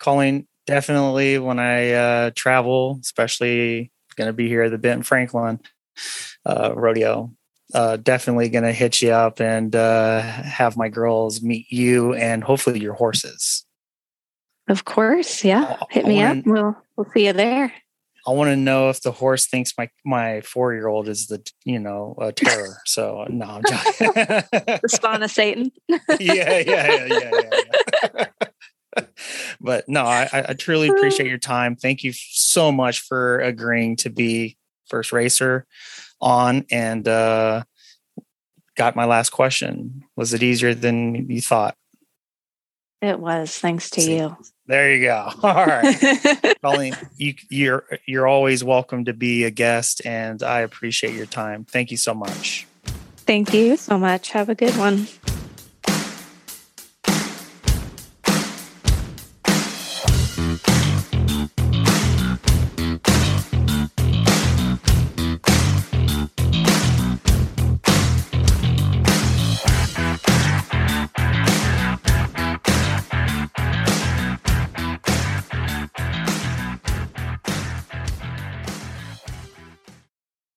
[0.00, 5.60] Colleen, definitely when I uh, travel, especially going to be here at the Benton Franklin
[6.46, 7.32] uh, rodeo.
[7.72, 12.42] Uh, definitely going to hit you up and uh, have my girls meet you and
[12.42, 13.64] hopefully your horses.
[14.68, 15.76] Of course, yeah.
[15.90, 16.46] Hit me wanna, up.
[16.46, 17.72] We'll we'll see you there.
[18.26, 21.44] I want to know if the horse thinks my my four year old is the
[21.64, 22.76] you know a terror.
[22.86, 24.12] So no, I'm joking.
[24.12, 25.72] the spawn of Satan.
[25.88, 27.30] yeah, yeah, yeah, yeah,
[28.14, 28.24] yeah.
[29.60, 31.76] but no, I, I truly appreciate your time.
[31.76, 35.66] Thank you so much for agreeing to be first racer
[36.20, 37.62] on and uh,
[38.76, 40.04] got my last question.
[40.16, 41.76] Was it easier than you thought?
[43.00, 44.36] It was, thanks to See, you.
[44.66, 45.30] There you go.
[45.42, 46.54] All right.
[46.62, 51.64] Colleen, you, you're you're always welcome to be a guest and I appreciate your time.
[51.64, 52.66] Thank you so much.
[53.16, 54.30] Thank you so much.
[54.30, 55.08] Have a good one.